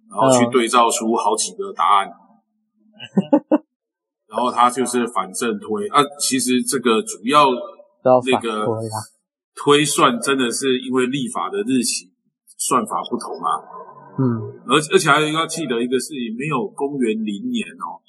[0.10, 2.12] 然后去对照出好几个答案，
[4.30, 6.02] 然后他就是反正推啊。
[6.20, 7.48] 其实这个主要
[8.26, 8.68] 那个
[9.56, 12.12] 推算真的是因为历法的日期
[12.58, 13.50] 算法不同啊。
[14.20, 18.02] 嗯，而而且还要记得一个事情，没有公元零年哦，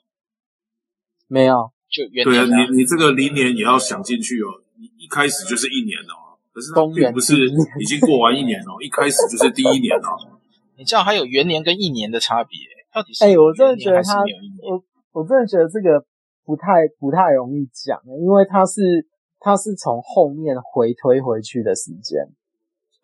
[1.26, 1.70] 没有。
[1.90, 4.46] 就元对啊，你你这个零年也要想进去哦。
[4.78, 7.34] 你一开始就是一年哦，可是冬并不是
[7.80, 10.38] 已经过完一年哦，一开始就是第一年哦。
[10.78, 12.58] 你这样还有元年跟一年的差别？
[12.94, 14.22] 到底是哎、欸，我真的觉得他，
[14.62, 16.04] 我我真的觉得这个
[16.44, 19.04] 不太不太容易讲，因为他是
[19.40, 22.28] 他是从后面回推回去的时间。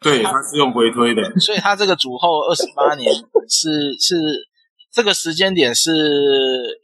[0.01, 3.13] 对，他是用回推的，所以他这个主后二十八年
[3.49, 4.15] 是是
[4.93, 5.91] 这个时间点是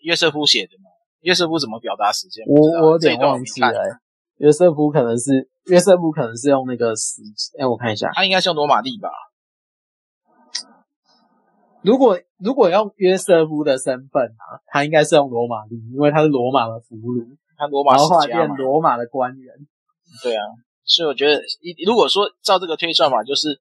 [0.02, 0.89] 约瑟夫写的吗？
[1.20, 2.44] 约瑟夫怎么表达时间？
[2.46, 3.98] 我我有点忘记了、欸。
[4.38, 7.20] 约瑟夫可能是约瑟夫可能是用那个时，
[7.58, 9.10] 哎，我看一下，他应该是用罗马历吧？
[11.82, 19.54] 如果如果用约瑟夫的身份啊，他应该是用罗马历，因为他是罗马的俘虏，他罗马然后后来变罗马的官员。
[20.22, 20.42] 对啊。
[20.84, 21.40] 所以我觉得，
[21.86, 23.60] 如果说照这个推算法，就是，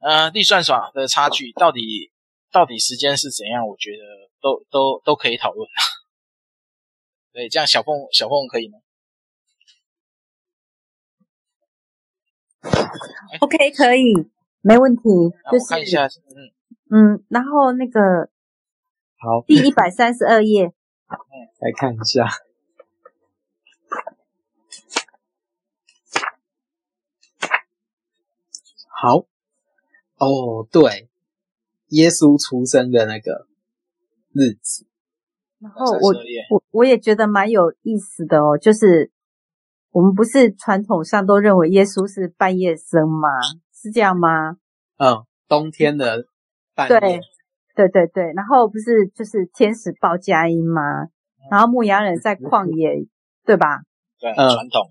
[0.00, 2.10] 呃，历算法的差距到底
[2.52, 3.66] 到底时间是怎样？
[3.66, 4.04] 我觉得
[4.42, 5.66] 都都都可以讨论。
[7.34, 8.78] 对，这样小凤小凤可以吗
[13.40, 14.30] ？OK，可以，
[14.60, 15.02] 没问题。
[15.50, 18.30] 就是看一下，嗯嗯，然后那个
[19.16, 20.72] 好，第一百三十二页，
[21.58, 22.24] 来看一下。
[28.88, 29.26] 好，
[30.18, 31.08] 哦，对，
[31.88, 33.48] 耶稣出生的那个
[34.32, 34.86] 日子，
[35.58, 36.14] 然后我
[36.50, 39.12] 我我也觉得蛮有意思的哦，就是
[39.92, 43.28] 我们不是传统上都认为耶稣是半夜生吗？
[43.72, 44.56] 是这样吗？
[44.98, 46.26] 嗯，冬天的
[46.74, 47.20] 半夜，对
[47.76, 50.82] 对对对，然后不是就是天使报佳音吗？
[51.48, 53.06] 然后牧羊人在旷野，
[53.44, 53.82] 对吧？
[54.18, 54.82] 对，传统，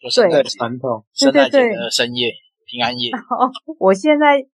[0.00, 2.32] 对传统，圣诞节的深夜。
[2.64, 3.10] 平安夜。
[3.28, 4.46] 哦，我现在，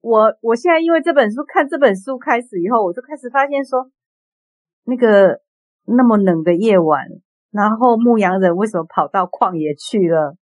[0.00, 3.90] 我我现在因为这本书看这本书开始以后，我就开始发现说，
[4.84, 5.40] 那个
[5.96, 7.06] 那么冷的夜晚，
[7.50, 10.36] 然后牧羊人为什么跑到旷野去了？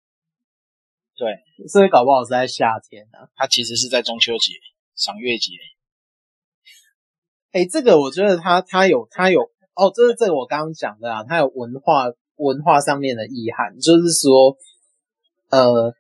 [1.17, 1.39] 对，
[1.69, 3.29] 所以搞不好是在夏天啊。
[3.35, 4.53] 他其实是在中秋节、
[4.95, 5.53] 赏月节。
[7.53, 9.43] 哎，这个我觉得他他有他有
[9.75, 14.57] 哦，这是这个我刚刚讲的啊，他有文化文化上面的遗憾，就是说，
[15.51, 15.95] 呃。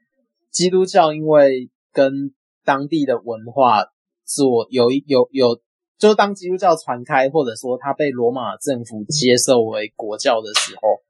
[0.52, 2.34] 基督教因为跟
[2.64, 3.84] 当地的文化
[4.24, 5.60] 做有有有，
[5.98, 11.02] 就当基督教传开，或者说它被罗马政府接受为国教的时候，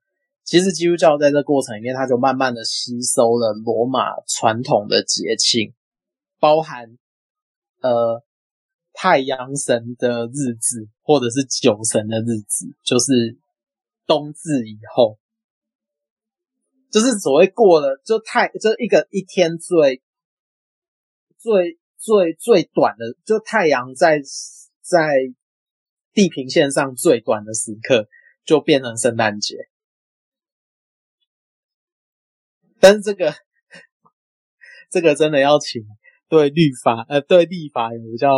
[0.44, 5.74] 其实基督教在这过程里面，它就慢慢的吸收了罗马传统的节庆，
[6.38, 6.96] 包含
[7.80, 8.22] 呃
[8.92, 13.36] 太阳神的日子，或者是酒神的日子，就是
[14.06, 15.18] 冬至以后。
[16.88, 20.00] 就是所谓过了，就太就一个一天最
[21.36, 24.22] 最最最短的，就太阳在
[24.88, 25.34] 在
[26.12, 28.08] 地平线上最短的时刻，
[28.44, 29.56] 就变成圣诞节。
[32.78, 33.34] 但是这个
[34.90, 35.82] 这个真的要请
[36.28, 38.30] 对律法呃对立法有比较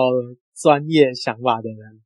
[0.54, 2.02] 专业想法的人，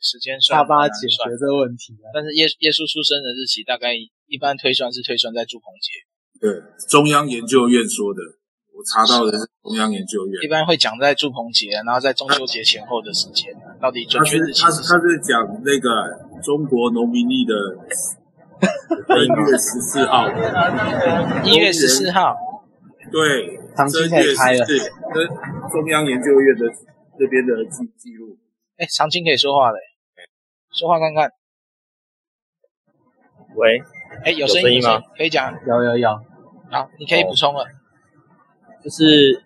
[0.00, 1.96] 时间算大巴解决这个问题。
[2.14, 3.92] 但是耶耶稣出生的日期大概。
[4.28, 5.92] 一般推算是推算在住棚节，
[6.40, 8.22] 对，中央研究院说的，
[8.74, 10.42] 我查到的是中央研究院。
[10.42, 14.64] 一般会讲在祝棚节，然后在中秋节前后的时间，到底准确日期是？
[14.64, 17.54] 他是他是讲那个中国农民历的
[19.18, 20.28] 一月十四号，
[21.44, 22.34] 一月十四号，
[23.10, 23.58] 对，
[23.90, 25.26] 正月开了，跟
[25.70, 26.66] 中央研究院的
[27.18, 28.38] 这边的记记录。
[28.78, 29.78] 哎，长青可以说话嘞，
[30.72, 31.30] 说话看看。
[33.54, 33.82] 喂。
[34.24, 35.00] 哎，有声音吗？
[35.16, 36.08] 可以讲，有有有。
[36.70, 37.64] 好，你可以补充了。
[38.82, 39.42] 就是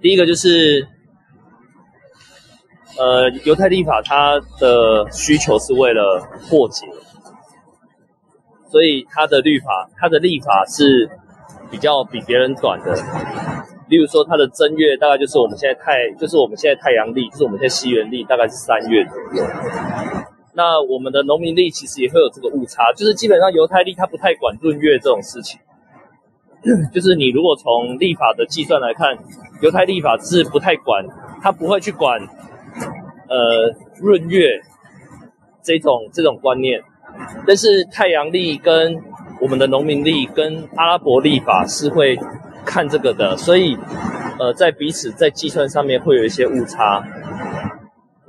[0.00, 0.86] 第一个就是，
[2.96, 6.86] 呃，犹太历法它的需求是为了过节，
[8.70, 11.10] 所以它的律法，它的历法是
[11.70, 12.94] 比较比别人短的。
[13.88, 19.44] 例如说，它的正月大概就是我们现在太，就是我们现在太阳历，就是我们现在西元历，大概是三月左右。
[20.52, 25.58] 那我们的农民历其实也会有这个误差，就是基本上犹太历它不太管闰月这种事情，
[26.92, 29.16] 就是你如果从历法的计算来看，
[29.62, 31.04] 犹太历法是不太管，
[31.42, 32.20] 它不会去管
[33.28, 34.60] 呃闰月
[35.62, 36.82] 这种这种观念，
[37.46, 39.02] 但是太阳历跟
[39.40, 42.18] 我们的农民历跟阿拉伯历法是会
[42.64, 43.76] 看这个的，所以
[44.38, 47.04] 呃在彼此在计算上面会有一些误差。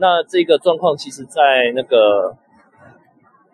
[0.01, 2.37] 那这个状况，其实，在那个，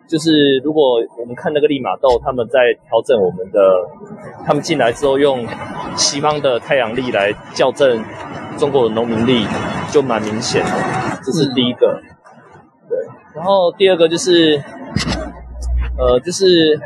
[0.06, 3.60] 就是如果我们看那个利玛窦，他们在调整我们的，
[4.46, 5.46] 他们进来之后用
[5.96, 8.02] 西方的太阳历来校正
[8.56, 9.46] 中国的农民历，
[9.90, 10.70] 就蛮明显的。
[11.24, 12.00] 这是第一个，
[12.88, 12.98] 对。
[13.34, 14.62] 然后第二个就是，
[15.98, 16.80] 呃，就是，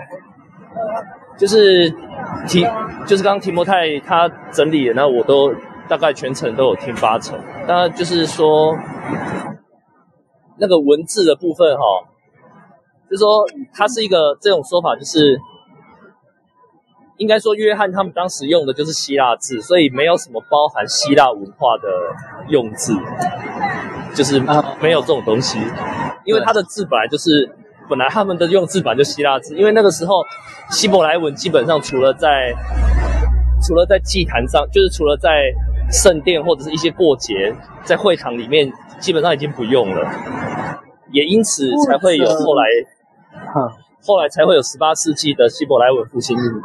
[1.39, 1.91] 就是
[2.49, 2.67] 提，
[3.07, 5.53] 就是刚刚提摩太他整理的，那我都
[5.89, 7.39] 大概全程都有听八成。
[7.67, 8.77] 那就是说。
[10.63, 11.83] 那个文字的部分哈，
[13.11, 13.45] 就是说
[13.75, 15.39] 他是一个这种说法，就是
[17.19, 21.89] 应该说约翰他们当时用的就是希腊字，所以没有什么包含希腊文化的
[22.49, 22.95] 用字，
[24.15, 24.39] 就是
[24.81, 25.59] 没有这种东西，
[26.25, 27.55] 因为他的字本来就是
[27.89, 30.23] 本来他们的用字本来就希腊字，因为那个时候
[30.71, 32.55] 希伯来文基本上除了在
[33.67, 35.53] 除了在祭坛上，就是除了在
[35.91, 37.55] 圣殿或者是一些过节，
[37.85, 38.73] 在会堂里面。
[39.01, 40.07] 基本上已经不用了，
[41.11, 42.65] 也因此才会有后来，
[44.03, 46.63] 后来才会有十八世纪的希伯来文复兴运动。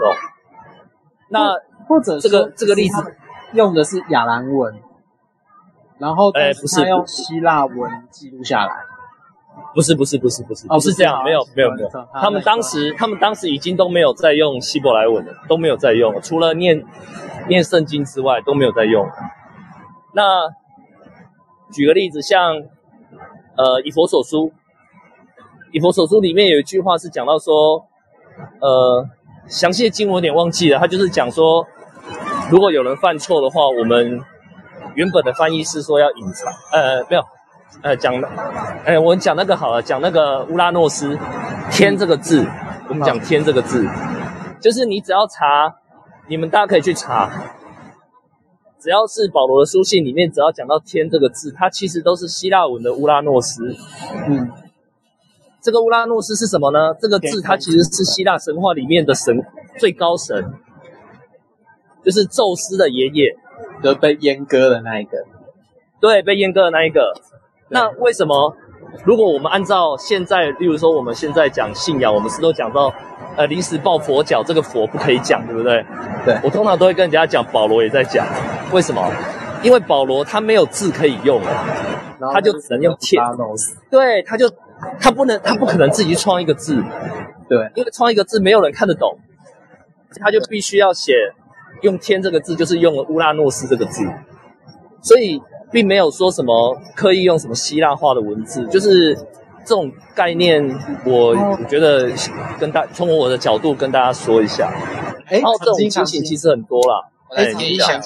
[1.30, 1.56] 那
[1.88, 2.96] 或者这个这个例子。
[3.54, 4.82] 用的是亚兰文，
[5.98, 8.74] 然后哎不是用希腊文记录下来，
[9.74, 11.72] 不是不是不是不是不是这样，没有没有。
[11.72, 16.84] 没有，他们当时他们当时已经都没有在用希伯来文了，都没有在用，除了念
[17.48, 19.08] 念圣经之外都没有在用。
[20.14, 20.24] 那。
[21.72, 22.56] 举个例子，像，
[23.58, 24.52] 呃，以佛所书，
[25.76, 27.86] 以佛所书里面有一句话是讲到说，
[28.62, 29.06] 呃，
[29.50, 31.68] 详细的经文有点忘记了，他就是讲说，
[32.50, 34.22] 如果有人犯错的话，我们
[34.94, 37.24] 原本的翻译是说要隐藏，呃，没有，
[37.82, 38.16] 呃，讲，
[38.86, 41.20] 哎，我们讲那个好了，讲那个乌拉诺斯，
[41.70, 42.48] 天这个字，
[42.88, 43.86] 我们讲天这个字，
[44.62, 45.76] 就是你只要查，
[46.30, 47.30] 你们大家可以去查。
[48.80, 53.76] 只要是保罗的书信里面，只要讲到“天”这个字，它其实都是希腊文的乌拉诺斯。
[54.30, 54.52] 嗯，
[55.66, 56.94] 这个乌拉诺斯是什么呢？
[57.02, 59.36] 这个字它其实是希腊神话里面的神
[59.80, 60.54] 最高神，
[62.04, 63.36] 就是宙斯的爷爷，
[63.82, 65.18] 就被阉割的那一个。
[66.00, 67.16] 对，被阉割的那一个。
[67.70, 68.56] 那为什么？
[69.04, 72.94] 如果我们按照现在，例如说我们现在讲信仰，我们是都讲到。
[73.36, 75.84] 呃，临时抱佛脚，这个佛不可以讲，对不对？
[76.24, 78.26] 对，我通常都会跟人家讲，保罗也在讲，
[78.72, 79.02] 为什么？
[79.64, 81.42] 因为保罗他没有字可以用，
[82.32, 83.20] 他就只能用天。
[83.90, 84.48] 对，他就
[85.00, 86.84] 他不能，他不可能自己去创一个字，
[87.50, 89.18] 对，因为创一个字没有人看得懂，
[90.20, 91.14] 他就必须要写
[91.82, 94.04] 用天这个字，就是用了乌拉诺斯这个字，
[95.02, 99.18] 所以并没有说什么刻意用什么希腊化的文字，就是。
[99.68, 100.64] 这种概念
[101.08, 102.08] 我，我我觉得
[102.60, 104.72] 跟大从我的角度跟大家说一下。
[105.26, 107.02] 哎，然后这种情形其实很多啦。
[107.30, 108.00] 哎，贴一下，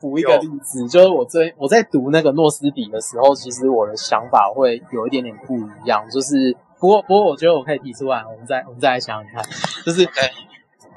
[0.00, 6.04] 补补一个例子，就是我最我在读那个诺斯底的时候，其实我的想法会有一点点不一样。
[6.10, 9.44] 就是不过不过，我觉得我可以提出来，我们再我们再来想想看。
[9.84, 10.08] 就是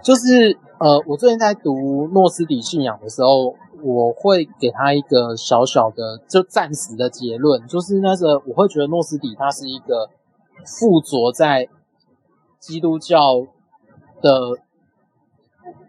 [0.03, 3.55] 就是呃，我最近在读诺斯底信仰的时候。
[3.83, 10.07] 我会给他一个小小的，就暂时的结论，就是那个我会觉得诺斯底它是一个
[10.63, 11.67] 附着在
[12.59, 13.17] 基督教
[14.21, 14.59] 的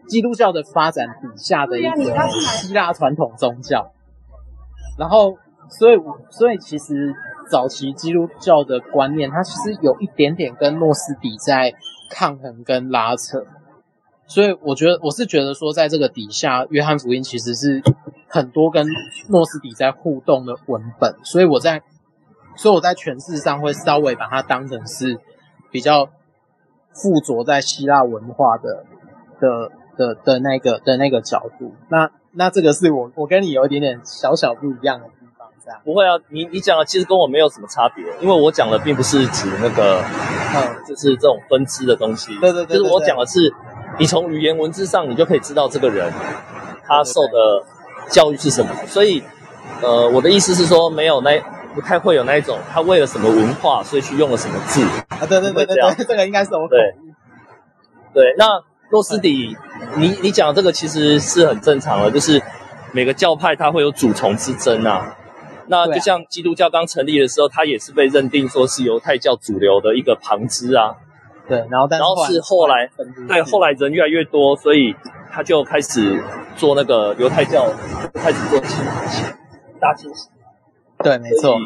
[0.08, 3.92] 基督教的发展底下的一个希腊传统宗教，
[4.98, 5.36] 然后
[5.68, 5.98] 所以
[6.30, 7.14] 所以其实
[7.50, 11.74] 早期基督教的观念，它其实有一点点跟诺斯底在
[12.10, 13.44] 抗衡跟拉扯。
[14.26, 17.82] 所以我觉得，我是觉得说，在这个底下，约翰福音其实是
[18.28, 18.86] 很多跟
[19.28, 21.82] 诺斯底在互动的文本，所以我在，
[22.56, 25.20] 所以我在诠释上会稍微把它当成是
[25.70, 26.08] 比较
[26.94, 28.86] 附着在希腊文化的
[29.38, 31.74] 的的的那个的那个角度。
[31.88, 35.80] 那那这个是我我跟你有一点点小小不一样的地方，这样。
[35.84, 40.02] 不会啊，你你讲的其实跟我没有什么差别，因为我讲的并不是指那个，
[40.54, 42.36] 嗯，就是这种分支的东西。
[42.38, 43.52] 对对对，对，就是我讲的是。
[43.98, 46.10] 你从语言文字上，你就可以知道这个人
[46.82, 47.62] 他受的
[48.08, 48.74] 教育是什么。
[48.86, 49.22] 所以，
[49.82, 51.38] 呃，我的意思是说，没有那
[51.74, 55.28] 不太会有那一种，他为了什么文化，所以去用了什么字啊？
[55.28, 56.78] 对对对对对，这个应该是我对。
[58.14, 58.62] 对，那
[58.92, 59.56] 诺斯底，
[59.96, 62.40] 你你讲这个其实是很正常的，就是
[62.92, 65.16] 每个教派它会有主从之争啊。
[65.66, 70.96] 那就像基督教刚成立的时候，它也是被认定说是犹太教主流的一个旁支啊。
[71.48, 72.90] 对，然后但是然后是后来，
[73.26, 74.94] 对，后来人越来越多，所以
[75.32, 76.22] 他就开始
[76.56, 77.72] 做那个犹太教，
[78.12, 78.68] 开始做清
[79.08, 79.24] 洗，
[79.80, 80.28] 大清洗。
[81.02, 81.56] 对，没错。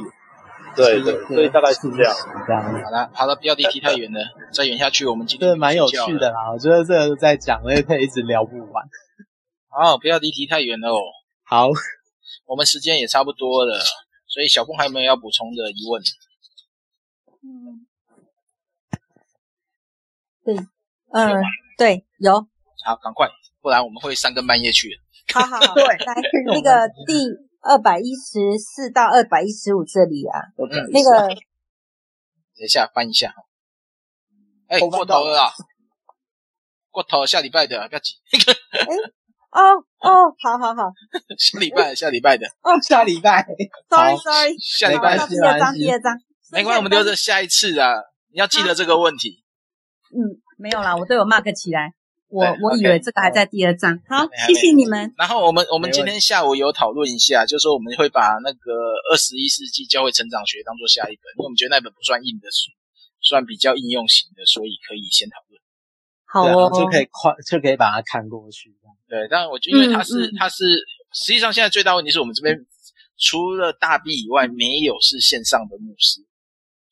[0.76, 2.14] 对对，所以大概是这样。
[2.46, 2.62] 这样。
[2.84, 4.20] 好了，好了，不要离题太远了，
[4.52, 6.52] 再远下去我们今天蛮有趣的啦。
[6.52, 8.84] 我觉得这个在讲，也可以一直聊不完。
[9.68, 11.00] 好，不要离题太远了哦。
[11.42, 11.68] 好，
[12.46, 13.78] 我们时间也差不多了，
[14.26, 16.02] 所以小峰还有没有要补充的疑问？
[17.42, 17.86] 嗯。
[20.44, 20.54] 对，
[21.12, 21.42] 嗯，
[21.76, 22.46] 对，有。
[22.84, 23.28] 好，赶快，
[23.60, 25.00] 不然我们会三更半夜去。
[25.34, 26.14] 好好好， 对，来
[26.46, 27.26] 那个第
[27.66, 33.34] 二百一十四到二百一十五这里啊，嗯，那个，等一下翻一下。
[34.68, 35.52] 哎，过头了啊，
[36.90, 38.14] 过头，下礼拜的，不要急。
[38.72, 38.86] 哎，
[39.50, 39.60] 哦
[40.00, 40.90] 哦，好好好，
[41.38, 42.46] 下礼拜，下礼拜的。
[42.62, 43.46] 哦，下礼拜。
[43.88, 46.18] Sorry Sorry，下礼拜第二张，第二张。
[46.52, 47.94] 没关系，我们留着下一次啊。
[48.32, 49.44] 你要记得这个问题。
[50.10, 51.94] 嗯，没有啦，我都有 mark 起来。
[52.28, 54.00] 我我以为这个还在第二章。
[54.08, 55.14] 好，谢谢你们。
[55.16, 58.72] 然后我们我们今天下午有讨论一下，就是说我们会把那个
[59.10, 62.72] 二十一世纪教会成长学当做下一本，因为我们觉得那本不算硬的书，
[63.20, 65.60] 算比较应用型的，所以可以先讨论。
[66.28, 68.74] 好哦，就可以快就可以把它看过去。
[69.08, 70.64] 对，但我觉得因为它是它是
[71.12, 72.58] 实际上现在最大问题是我们这边
[73.16, 76.20] 除了大 B 以外，没有是线上的牧师，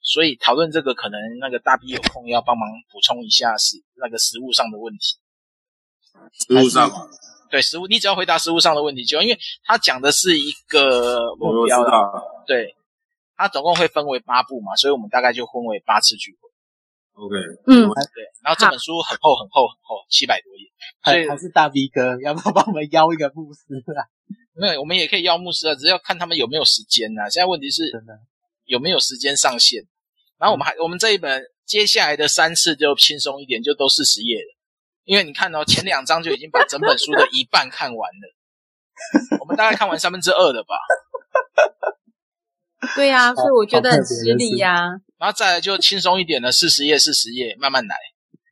[0.01, 5.19] 所以讨论这个可能那个大 B 有空要帮忙补充一下是那个实物上的问题。
[6.33, 7.09] 实物上嘛，
[7.51, 12.75] 对实物，你只要回答实物上的问题就，因为他讲的是一个目标啦，对，
[13.37, 16.51] 他总共会分为八步嘛，所以我们大概就分为八次聚会。
[17.15, 17.37] OK，
[17.67, 20.67] 嗯，对，然后这本书很厚很厚很厚，七百多页，
[21.05, 23.61] 所以还是大 B 哥，要不要帮我们邀一个牧师
[23.97, 24.03] 啊？
[24.57, 27.31] 没有，我们也可以邀牧师啊，只要看他们有没有时间呐。
[27.31, 27.85] 现在问题是
[28.65, 29.85] 有没有时间上线，
[30.39, 34.57] 然后我们还我们这一本接下来的三次就轻松一点，就都四十页了。
[35.05, 40.77] 因为你看哦，前两章就已经把整本书的一半看完了，我们大概看完三分之二了吧？
[42.97, 45.01] 对呀、啊，所以我觉得很吃力呀、啊。
[45.19, 47.97] 然后再来就轻松一点的，四十页、四十页，慢慢来。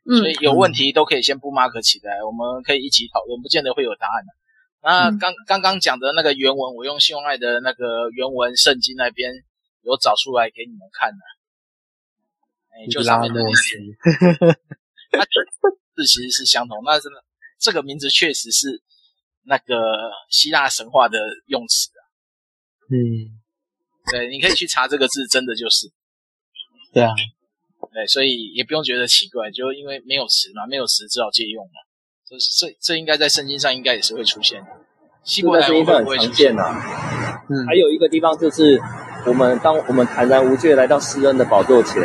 [0.05, 4.33] 所以有问题都可以先 bookmark 起来，我们可以一起讨论，不见得会有答案的。
[4.83, 9.45] 那刚刚刚讲的那个原文，我用信望爱的那个原文圣经那边
[9.83, 11.19] 有找出来给你们看的。
[12.73, 13.79] 哎，就上面的那些。
[15.95, 17.23] 字其实是相同，那真的
[17.61, 18.83] 这个名字确实是
[19.45, 22.01] 那个希腊神话的用词啊。
[22.91, 23.41] 嗯，
[24.11, 25.91] 对，你可以去查这个字，真的就是。
[26.93, 27.15] 对啊，
[27.93, 31.81] 对，所以也不用觉得奇怪，就因为没有词嘛，没有词只好借用嘛。
[32.29, 34.69] 就是这这应该在圣经上应该也是会出现的。
[35.25, 37.45] 希伯来文会不会出现啊？
[37.49, 38.81] 嗯，还有一个地方就是
[39.27, 42.03] 我们当我们坦然无惧来到施恩的宝座前，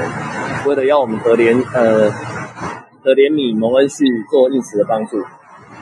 [0.66, 2.37] 为了要我们得怜呃。
[3.08, 5.24] 的怜悯蒙恩续做应时的帮助，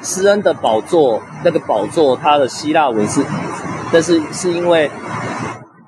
[0.03, 3.25] 施恩的宝座，那个宝座，它的希腊文是，
[3.91, 4.91] 但是是因为，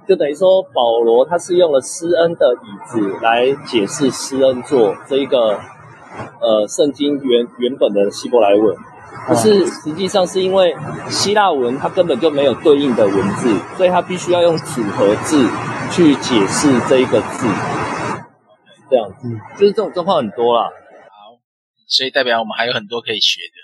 [0.07, 5.59] 就等于说保罗他是用了施恩的椅子来解释施恩座这一个，
[6.41, 8.76] 呃，圣经原原本的希伯来文，
[9.27, 10.76] 可是实际上是因为
[11.07, 15.47] 希腊文它根本就没有对应的文字，所以它必须要用组合字
[15.91, 17.47] 去解释这一个字，
[18.89, 20.68] 这样子，就是这种状况很多啦。
[21.88, 23.55] 所以代表我们还有很多可以学的，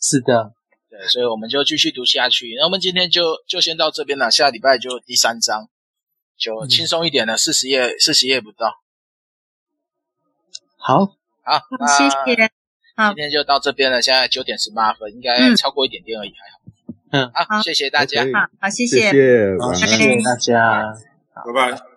[0.00, 0.52] 是的，
[0.90, 2.54] 对，所以我们就继续读下去。
[2.58, 5.68] 那我们今天就就先到这边了，下礼拜就第三章，
[6.36, 8.74] 就轻松一点了，四十页，四十页不到。
[10.76, 11.06] 好，
[11.42, 12.50] 好，谢谢。
[12.96, 16.60] 今天就到这边了，现在九点十八分，应该超过一点点而已，还好。
[17.12, 20.92] 嗯，好，谢谢大家，好，好，谢谢，谢谢，谢谢大家，
[21.46, 21.89] 拜拜。